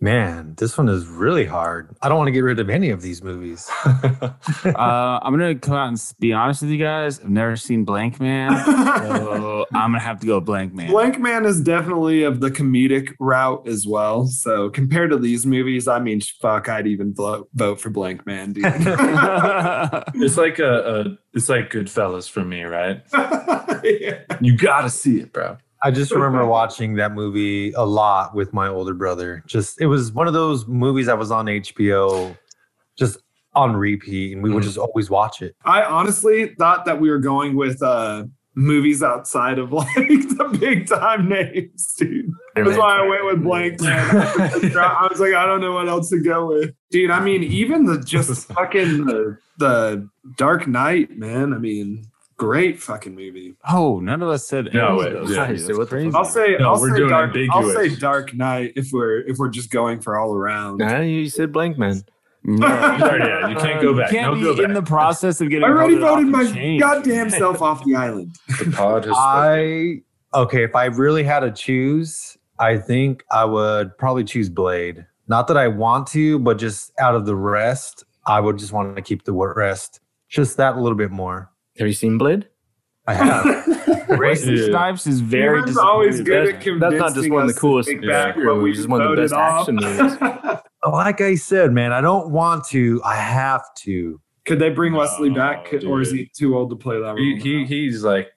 [0.04, 1.96] Man, this one is really hard.
[2.02, 3.70] I don't want to get rid of any of these movies.
[4.64, 7.20] Uh, I'm gonna come out and be honest with you guys.
[7.20, 10.90] I've never seen Blank Man, so I'm gonna have to go Blank Man.
[10.90, 14.28] Blank Man is definitely of the comedic route as well.
[14.28, 18.54] So compared to these movies, I mean, fuck, I'd even vote vote for Blank Man,
[18.54, 18.66] dude.
[20.16, 23.02] It's like a, a it's like Goodfellas for me, right?
[23.84, 24.20] Yeah.
[24.42, 25.58] You gotta see it, bro.
[25.84, 29.44] I just remember watching that movie a lot with my older brother.
[29.48, 32.38] Just it was one of those movies that was on HBO,
[32.98, 33.18] just
[33.54, 34.68] on repeat, and we would Mhm.
[34.68, 35.56] just always watch it.
[35.66, 40.86] I honestly thought that we were going with uh movies outside of like the big
[40.88, 42.30] time names, dude.
[42.56, 44.10] That's why I went with Blank Man.
[44.78, 47.12] I was like, I don't know what else to go with, dude.
[47.12, 50.08] I mean, even the just fucking the, the
[50.38, 51.54] Dark Knight, man.
[51.54, 52.04] I mean,
[52.42, 53.56] great fucking movie.
[53.70, 55.48] oh, none of us said No, any wait, of those yeah.
[55.48, 55.62] things.
[55.62, 56.16] Say That's what the crazy.
[56.16, 57.36] I'll say, No, I'll we're say doing Dark.
[57.52, 57.96] I'll say.
[57.96, 60.78] Dark Knight if we're if we're just going for all around.
[60.80, 62.04] Nah, you said Blank Man.
[62.44, 62.66] No.
[62.68, 64.12] Yeah, you can't go back.
[64.12, 64.66] You can't no, be go back.
[64.66, 66.82] in the process of getting I already voted off voted and my changed.
[66.82, 68.36] goddamn self off the island.
[68.60, 70.02] the pod has I
[70.34, 75.06] okay, if I really had to choose, I think I would probably choose Blade.
[75.28, 78.96] Not that I want to, but just out of the rest, I would just want
[78.96, 80.00] to keep the rest.
[80.28, 81.52] Just that a little bit more.
[81.78, 82.48] Have you seen Blade?
[83.08, 84.10] I have.
[84.20, 84.66] Wesley Yeah.
[84.68, 86.46] Snipes is very Cameron's always disappointed.
[86.46, 88.80] good at convincing That's not just one of the coolest take back superhero we movies,
[88.80, 89.62] it's one of the best off.
[89.70, 90.62] action movies.
[90.92, 93.02] like I said, man, I don't want to.
[93.04, 94.20] I have to.
[94.46, 97.06] Could they bring Wesley No, back, Could- or is he too old to play that
[97.06, 97.18] role?
[97.18, 98.30] He, he he's like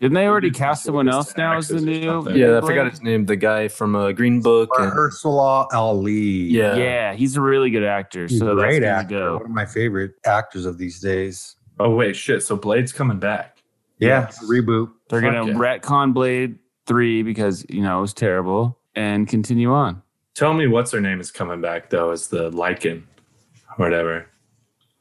[0.00, 2.02] Didn't they already cast someone else now as the new?
[2.04, 2.34] something.
[2.36, 2.68] Yeah, I Blade?
[2.70, 3.26] forgot his name.
[3.26, 4.70] The guy from uh, Green Book.
[4.78, 6.12] and- Mahershala Ali.
[6.12, 6.76] yeah.
[6.76, 8.26] Yeah, he's a really good actor.
[8.26, 9.18] He's so a great that's actor.
[9.18, 11.56] gonna One of my favorite actors of these days.
[11.80, 12.42] Oh wait shit.
[12.42, 13.62] So Blade's coming back.
[13.98, 14.90] Yeah, it's a reboot.
[15.08, 15.54] They're Fuck gonna yeah.
[15.54, 20.02] retcon Blade three because you know it was terrible and continue on.
[20.34, 23.02] Tell me what's her name is coming back though as the Lycan,
[23.76, 24.26] whatever.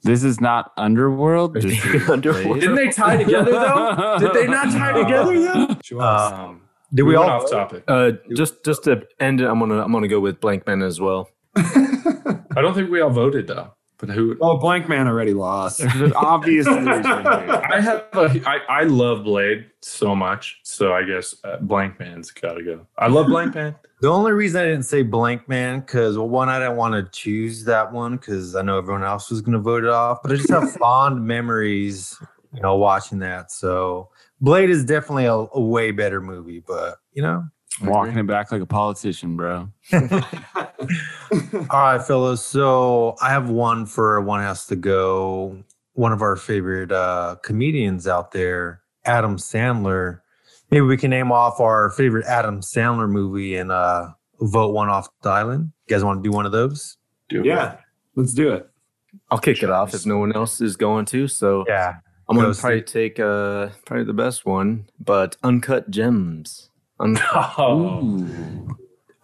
[0.04, 1.54] This is not Underworld.
[1.54, 2.62] This is Underworld.
[2.62, 4.18] Didn't they tie together though?
[4.20, 6.00] Did they not tie together though?
[6.00, 6.62] Um,
[6.94, 7.30] did we, we all?
[7.30, 7.84] off topic.
[7.88, 11.00] Uh, just just to end it, I'm gonna I'm gonna go with Blank Man as
[11.00, 11.30] well.
[11.56, 13.74] I don't think we all voted though.
[14.00, 14.38] But who?
[14.39, 15.80] Well, Blank Man already lost.
[15.80, 17.04] There's an obvious reason here.
[17.04, 22.32] I have a, I, I love Blade so much, so I guess uh, Blank Man's
[22.32, 22.88] got to go.
[22.97, 23.76] I love Blank Man.
[24.02, 27.12] The only reason I didn't say Blank Man because well, one, I didn't want to
[27.12, 30.20] choose that one because I know everyone else was going to vote it off.
[30.24, 32.18] But I just have fond memories,
[32.54, 33.52] you know, watching that.
[33.52, 34.08] So
[34.39, 36.62] Blade is definitely a, a way better movie.
[36.66, 37.43] But you know,
[37.82, 39.70] Walking it back like a politician, bro.
[39.94, 40.02] All
[41.72, 42.46] right, fellas.
[42.46, 45.64] So I have one for one has to go.
[45.94, 50.22] One of our favorite uh, comedians out there, Adam Sandler.
[50.72, 54.10] Maybe we can name off our favorite Adam Sandler movie and uh,
[54.40, 55.72] vote one off the island.
[55.88, 56.98] You guys want to do one of those?
[57.28, 57.78] Do yeah,
[58.16, 58.70] let's do it.
[59.32, 61.28] I'll kick it off if no one else is going to.
[61.28, 61.96] So Yeah.
[62.30, 66.68] I'm gonna probably take uh probably the best one, but Uncut Gems.
[67.00, 68.28] Un- Oh,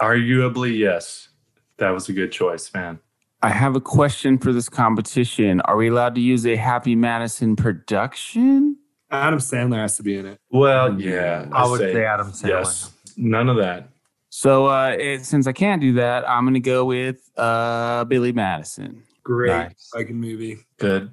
[0.01, 1.29] arguably yes.
[1.77, 2.99] That was a good choice, man.
[3.41, 5.61] I have a question for this competition.
[5.61, 8.77] Are we allowed to use a Happy Madison production?
[9.11, 10.39] Adam Sandler has to be in it.
[10.49, 12.47] Well, yeah, I would say Adam Sandler.
[12.49, 12.91] yes.
[13.17, 13.89] None of that.
[14.29, 18.31] So uh, it, since I can't do that, I'm going to go with uh, Billy
[18.33, 19.03] Madison.
[19.23, 19.89] Great Nice.
[19.93, 20.59] fucking movie.
[20.77, 21.11] Good.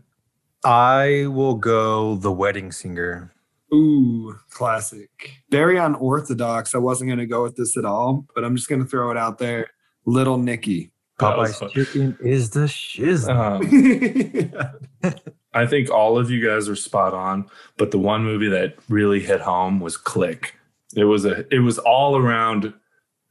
[0.64, 3.32] I will go The Wedding Singer.
[3.72, 5.42] Ooh, classic.
[5.50, 6.74] Very unorthodox.
[6.74, 9.10] I wasn't going to go with this at all, but I'm just going to throw
[9.10, 9.68] it out there.
[10.04, 10.92] Little Nicky.
[11.18, 13.28] Popeye's chicken is the shiz.
[13.28, 13.62] Um,
[15.54, 19.20] I think all of you guys are spot on, but the one movie that really
[19.20, 20.54] hit home was Click.
[20.96, 22.72] It was a it was all around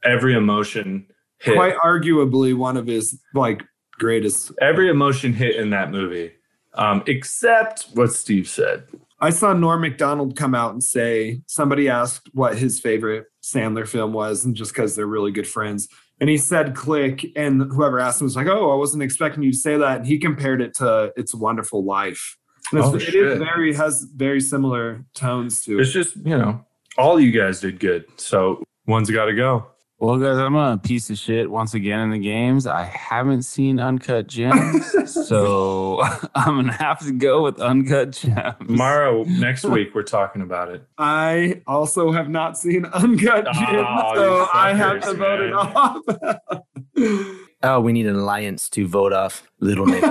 [0.04, 1.06] every emotion
[1.38, 1.54] hit.
[1.54, 3.62] Quite arguably one of his like
[3.98, 4.52] greatest.
[4.60, 6.32] every emotion hit in that movie.
[6.74, 8.84] Um, except what Steve said.
[9.22, 14.12] I saw Norm Macdonald come out and say somebody asked what his favorite Sandler film
[14.12, 15.86] was, and just because they're really good friends.
[16.20, 19.52] And he said click, and whoever asked him was like, Oh, I wasn't expecting you
[19.52, 19.98] to say that.
[19.98, 22.36] And he compared it to It's a Wonderful Life.
[22.72, 25.82] And it's, Oh, it is very has very similar tones to it.
[25.82, 26.66] It's just, you know,
[26.98, 28.04] all you guys did good.
[28.16, 29.71] So one's got to go.
[30.02, 32.66] Well, guys, I'm a piece of shit once again in the games.
[32.66, 34.92] I haven't seen Uncut Gems,
[35.28, 36.02] so
[36.34, 38.56] I'm going to have to go with Uncut Gems.
[38.66, 40.84] Tomorrow, next week, we're talking about it.
[40.98, 45.40] I also have not seen Uncut Oh, Gems, so you I have to fuckers, vote
[45.40, 47.36] it off.
[47.62, 50.08] oh, we need an alliance to vote off Little Nicky.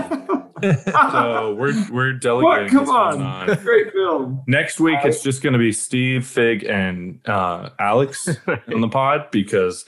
[1.11, 2.43] So we're we're delegating.
[2.43, 2.69] what?
[2.69, 2.69] delegating.
[2.69, 3.55] Come this one on.
[3.63, 4.43] Great film.
[4.47, 8.27] Next week, it's just going to be Steve, Fig, and uh, Alex
[8.73, 9.85] on the pod because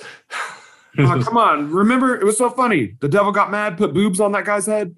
[0.98, 1.72] Oh, come on.
[1.72, 2.96] Remember, it was so funny.
[3.00, 4.96] The devil got mad, put boobs on that guy's head.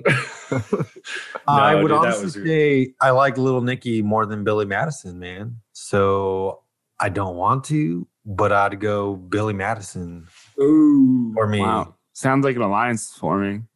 [1.48, 5.58] I would dude, honestly say I like Little Nicky more than Billy Madison, man.
[5.72, 6.64] So
[7.00, 10.28] I don't want to, but I'd go Billy Madison
[10.60, 11.34] Ooh.
[11.38, 11.62] or me.
[11.62, 11.96] Wow.
[12.14, 13.68] Sounds like an alliance forming.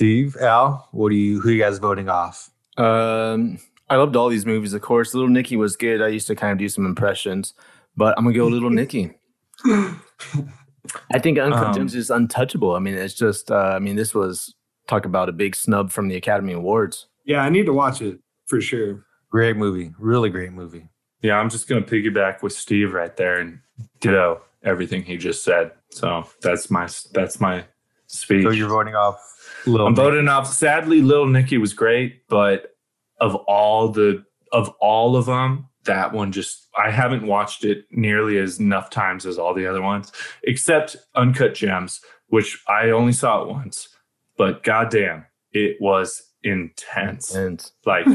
[0.00, 1.42] Steve, Al, what do you?
[1.42, 2.48] Who you guys voting off?
[2.78, 3.58] Um,
[3.90, 5.12] I loved all these movies, of course.
[5.12, 6.00] Little Nicky was good.
[6.00, 7.52] I used to kind of do some impressions,
[7.98, 9.12] but I'm gonna go Little Nicky.
[9.66, 12.74] I think Uncut Um, Gems is untouchable.
[12.74, 13.50] I mean, it's just.
[13.50, 14.54] Uh, I mean, this was
[14.88, 17.06] talk about a big snub from the Academy Awards.
[17.26, 19.04] yeah, I need to watch it for sure.
[19.30, 20.88] Great movie, really great movie.
[21.20, 23.58] yeah, I'm just going to piggyback with Steve right there and
[24.00, 25.72] ditto everything he just said.
[25.90, 27.66] So that's my that's my
[28.06, 28.44] speech.
[28.44, 29.18] So you're voting off
[29.66, 29.86] Little.
[29.86, 30.02] I'm Nicky.
[30.02, 30.52] voting off.
[30.52, 32.74] Sadly, Little Nicky was great, but
[33.20, 38.38] of all the of all of them, that one just I haven't watched it nearly
[38.38, 40.12] as enough times as all the other ones,
[40.44, 43.88] except Uncut Gems, which I only saw it once.
[44.36, 47.34] But goddamn, it was intense.
[47.34, 48.06] And Like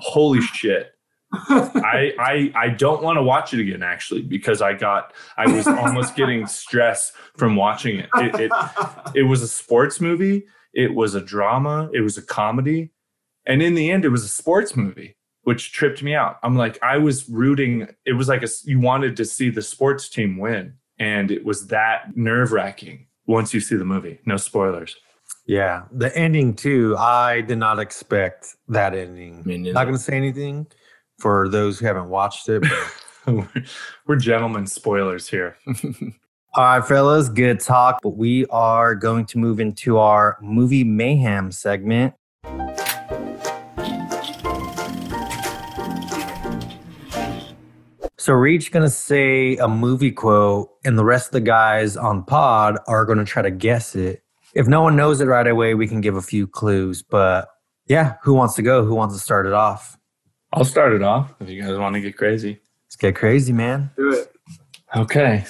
[0.00, 0.88] holy shit.
[1.34, 5.66] I I I don't want to watch it again actually because I got I was
[5.66, 8.10] almost getting stress from watching it.
[8.16, 8.52] It, it
[9.14, 10.44] it was a sports movie
[10.74, 12.90] it was a drama, it was a comedy,
[13.46, 16.38] and in the end, it was a sports movie, which tripped me out.
[16.42, 17.88] I'm like, I was rooting.
[18.06, 21.66] It was like a, you wanted to see the sports team win, and it was
[21.68, 23.06] that nerve wracking.
[23.26, 24.96] Once you see the movie, no spoilers.
[25.46, 26.96] Yeah, the ending too.
[26.98, 29.42] I did not expect that ending.
[29.44, 29.74] Me neither.
[29.74, 30.66] Not going to say anything
[31.18, 32.62] for those who haven't watched it.
[32.62, 33.46] but-
[34.06, 35.56] We're gentlemen spoilers here.
[36.54, 38.00] All right, fellas, good talk.
[38.02, 42.12] But we are going to move into our movie mayhem segment.
[48.18, 51.96] So we're each going to say a movie quote, and the rest of the guys
[51.96, 54.22] on pod are going to try to guess it.
[54.52, 57.02] If no one knows it right away, we can give a few clues.
[57.02, 57.48] But
[57.86, 58.84] yeah, who wants to go?
[58.84, 59.96] Who wants to start it off?
[60.52, 62.60] I'll start it off if you guys want to get crazy.
[62.88, 63.90] Let's get crazy, man.
[63.96, 64.30] Do it.
[64.94, 65.46] Okay.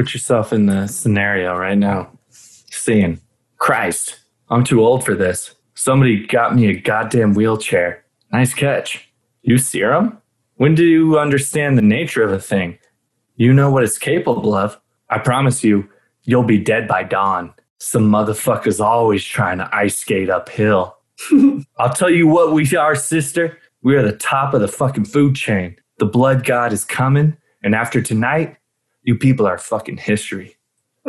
[0.00, 2.10] Put yourself in the scenario right now.
[2.30, 3.20] Seeing,
[3.58, 5.54] Christ, I'm too old for this.
[5.74, 8.02] Somebody got me a goddamn wheelchair.
[8.32, 9.12] Nice catch.
[9.42, 10.16] You serum?
[10.54, 12.78] When do you understand the nature of a thing?
[13.36, 14.80] You know what it's capable of.
[15.10, 15.86] I promise you,
[16.22, 17.52] you'll be dead by dawn.
[17.76, 20.96] Some motherfucker's always trying to ice skate uphill.
[21.78, 23.58] I'll tell you what we are, sister.
[23.82, 25.76] We are the top of the fucking food chain.
[25.98, 28.56] The blood god is coming, and after tonight,
[29.10, 30.56] you people are fucking history.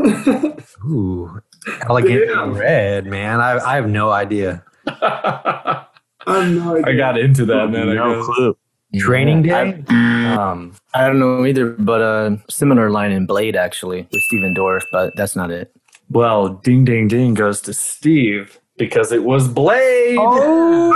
[0.86, 1.40] Ooh,
[1.88, 2.54] elegant Damn.
[2.54, 3.40] red, man.
[3.40, 4.64] I, I have no idea.
[4.88, 5.86] I
[6.26, 6.88] have no idea.
[6.88, 7.90] I got into that, man.
[7.90, 8.26] I no guess.
[8.26, 8.58] clue.
[8.98, 9.84] Training day?
[9.90, 14.82] Um, I don't know either, but a similar line in Blade actually with Stephen Dorff,
[14.92, 15.72] but that's not it.
[16.10, 20.18] well, ding, ding, ding goes to Steve because it was Blade.
[20.20, 20.92] Oh,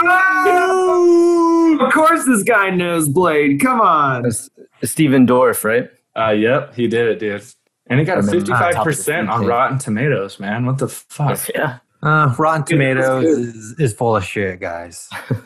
[1.86, 3.62] of course, this guy knows Blade.
[3.62, 4.24] Come on.
[4.24, 4.50] That's
[4.84, 5.90] Stephen Dorff, right?
[6.18, 7.44] Uh, yep, he did it, dude.
[7.88, 10.66] And he got a And then on top of the 55% on Rotten Tomatoes, man.
[10.66, 11.40] What the fuck?
[11.56, 11.80] Yeah.
[12.02, 15.10] Uh, Rotten Yeah, Tomatoes is, is full of shit, guys.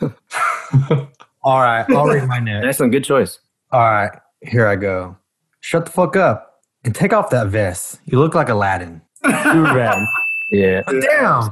[1.42, 2.66] All right, I'll read my next.
[2.66, 3.38] Excellent, good choice.
[3.72, 4.10] All right,
[4.42, 5.16] here I go.
[5.60, 8.00] Shut the fuck up and take off that vest.
[8.04, 9.00] You look like Aladdin.
[9.24, 9.32] Super
[9.74, 10.06] bad.
[10.52, 10.82] Yeah.
[10.88, 11.50] Damn.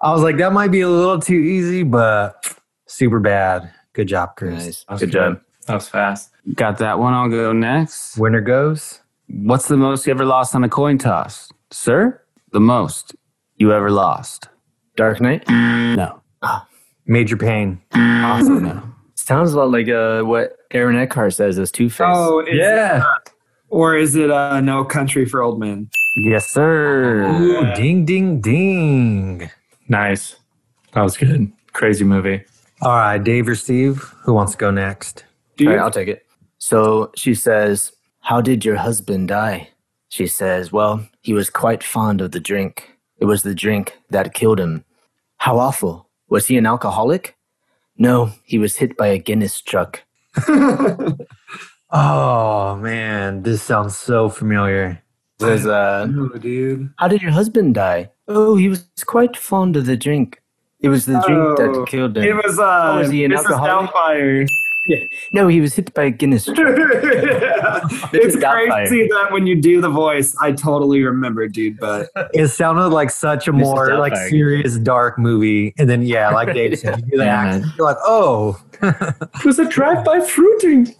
[0.00, 3.72] I was like, that might be a little too easy, but super bad.
[3.92, 4.64] Good job, Chris.
[4.64, 4.84] Nice.
[4.84, 5.40] That was Good job.
[5.66, 6.30] That was fast.
[6.54, 7.14] Got that one.
[7.14, 8.16] I'll go next.
[8.18, 9.00] Winner goes.
[9.28, 11.50] What's the most you ever lost on a coin toss?
[11.70, 12.20] Sir?
[12.52, 13.14] The most
[13.56, 14.48] you ever lost?
[14.96, 15.48] Dark Knight.
[15.48, 16.20] No.
[17.06, 17.80] Major pain.
[17.94, 18.82] Also no.
[19.14, 22.00] Sounds a lot like uh, what Aaron Eckhart says as Two Face.
[22.08, 23.04] Oh, is Yeah.
[23.68, 25.88] or is it uh, No Country for Old Men?
[26.16, 27.22] Yes, sir.
[27.24, 29.48] Ooh, ding, ding, ding.
[29.88, 30.36] Nice.
[30.92, 31.50] That was good.
[31.72, 32.44] Crazy movie.
[32.82, 35.24] All right, Dave or Steve, who wants to go next?
[35.62, 35.78] Do All you?
[35.78, 36.26] right, I'll take it.
[36.58, 39.68] So she says, How did your husband die?
[40.08, 42.98] She says, Well, he was quite fond of the drink.
[43.18, 44.84] It was the drink that killed him.
[45.38, 46.08] How awful.
[46.28, 47.36] Was he an alcoholic?
[47.96, 50.02] No, he was hit by a Guinness truck.
[51.94, 55.02] Oh man, this sounds so familiar.
[55.40, 56.88] Says, uh, Oh, dude.
[56.96, 58.10] How did your husband die?
[58.28, 60.40] Oh, he was quite fond of the drink.
[60.80, 62.24] It was the drink Oh, that killed him.
[62.24, 63.36] It was uh, Oh, is he an Mrs.
[63.44, 64.48] alcoholic?
[64.88, 65.08] Doubtfire.
[65.32, 66.58] no, he was hit by a Guinness it's
[68.36, 68.68] Doubtfire.
[68.70, 71.78] crazy that when you do the voice, I totally remember, dude.
[71.78, 73.58] But It sounded like such a Mrs.
[73.60, 74.30] more like Doubtfire.
[74.30, 77.86] serious dark movie, and then yeah, like Dave said, you do the Yeah, accent, you're
[77.86, 80.94] like, oh, It was a drive-by fruiting.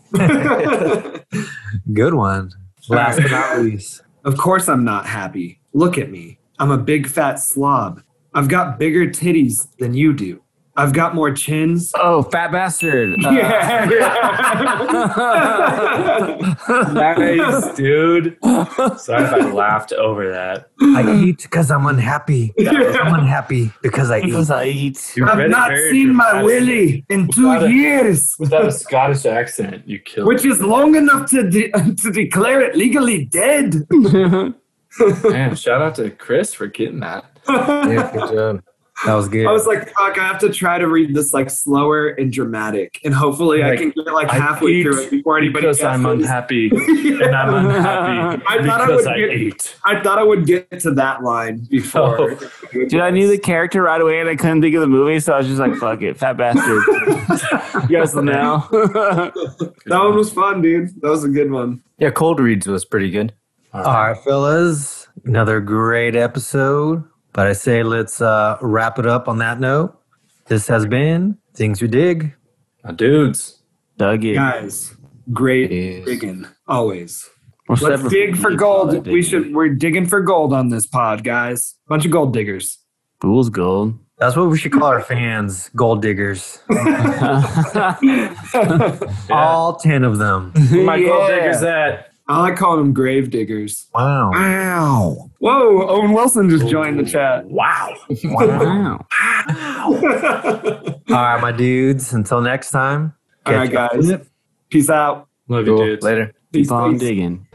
[1.93, 2.51] good one.
[2.89, 5.61] Last but not least, of course, I'm not happy.
[5.73, 6.39] Look at me.
[6.59, 8.03] I'm a big fat slob.
[8.35, 10.43] I've got bigger titties than you do.
[10.75, 11.93] I've got more chins.
[11.97, 13.23] Oh, fat bastard.
[13.25, 13.89] Uh, Yeah.
[16.93, 18.37] Nice, dude.
[18.43, 20.69] Sorry if I laughed over that.
[20.81, 22.53] I eat because I'm unhappy.
[22.59, 24.25] I'm unhappy because I eat.
[24.27, 25.13] because I eat.
[25.17, 26.55] You read I've not seen my dramatically.
[26.61, 30.95] willy in Without two a- years, Without a Scottish accent, you killed which is long
[30.97, 31.71] enough to de-
[32.03, 33.75] to declare it legally dead.
[33.91, 34.55] it.
[35.25, 37.25] Man, shout out to Chris for getting that.
[37.49, 38.63] yeah, good job.
[39.05, 39.47] That was good.
[39.47, 43.01] I was like, fuck, I have to try to read this like slower and dramatic,
[43.05, 46.21] and hopefully I can get like halfway through it before anybody because I'm guesses.
[46.21, 46.71] unhappy
[47.25, 49.77] and I'm unhappy I thought I because would I get- ate.
[49.85, 52.31] I thought I would get to that line before.
[52.33, 52.51] Oh.
[52.73, 55.33] Dude, I knew the character right away and I couldn't think of the movie, so
[55.33, 56.83] I was just like, fuck it, fat bastard.
[57.91, 58.67] you guys will know.
[58.71, 61.01] that one was fun, dude.
[61.01, 61.83] That was a good one.
[61.99, 63.33] Yeah, Cold Reads was pretty good.
[63.75, 67.05] All right, fellas, another great episode.
[67.33, 69.99] But I say let's uh, wrap it up on that note.
[70.47, 72.35] This has been Things You Dig.
[72.85, 73.63] My dudes.
[73.97, 74.35] Dug it.
[74.35, 74.95] Guys,
[75.33, 76.05] great Yes.
[76.05, 77.29] digging always.
[77.69, 79.07] We're Let's dig for gold.
[79.07, 79.55] We should.
[79.55, 81.77] We're digging for gold on this pod, guys.
[81.89, 82.79] Bunch of gold diggers.
[83.21, 83.99] Fool's gold.
[84.19, 86.59] That's what we should call our fans, gold diggers.
[89.31, 90.53] All 10 of them.
[90.85, 91.35] My gold Yeah.
[91.37, 93.89] diggers at I like calling them grave diggers.
[93.95, 94.33] Wow.
[94.35, 95.31] Ow.
[95.39, 97.47] Whoa, Owen Wilson just joined the chat.
[97.47, 97.95] wow.
[98.25, 99.07] Wow.
[99.17, 100.13] wow.
[101.11, 102.13] All right, my dudes.
[102.13, 103.13] Until next time.
[103.47, 104.11] All right, guys.
[104.71, 105.29] Peace out.
[105.49, 105.85] Love you, Cool.
[105.87, 106.05] dudes.
[106.05, 106.33] Later.
[106.53, 107.01] Peace, Keep on peace.
[107.01, 107.47] digging.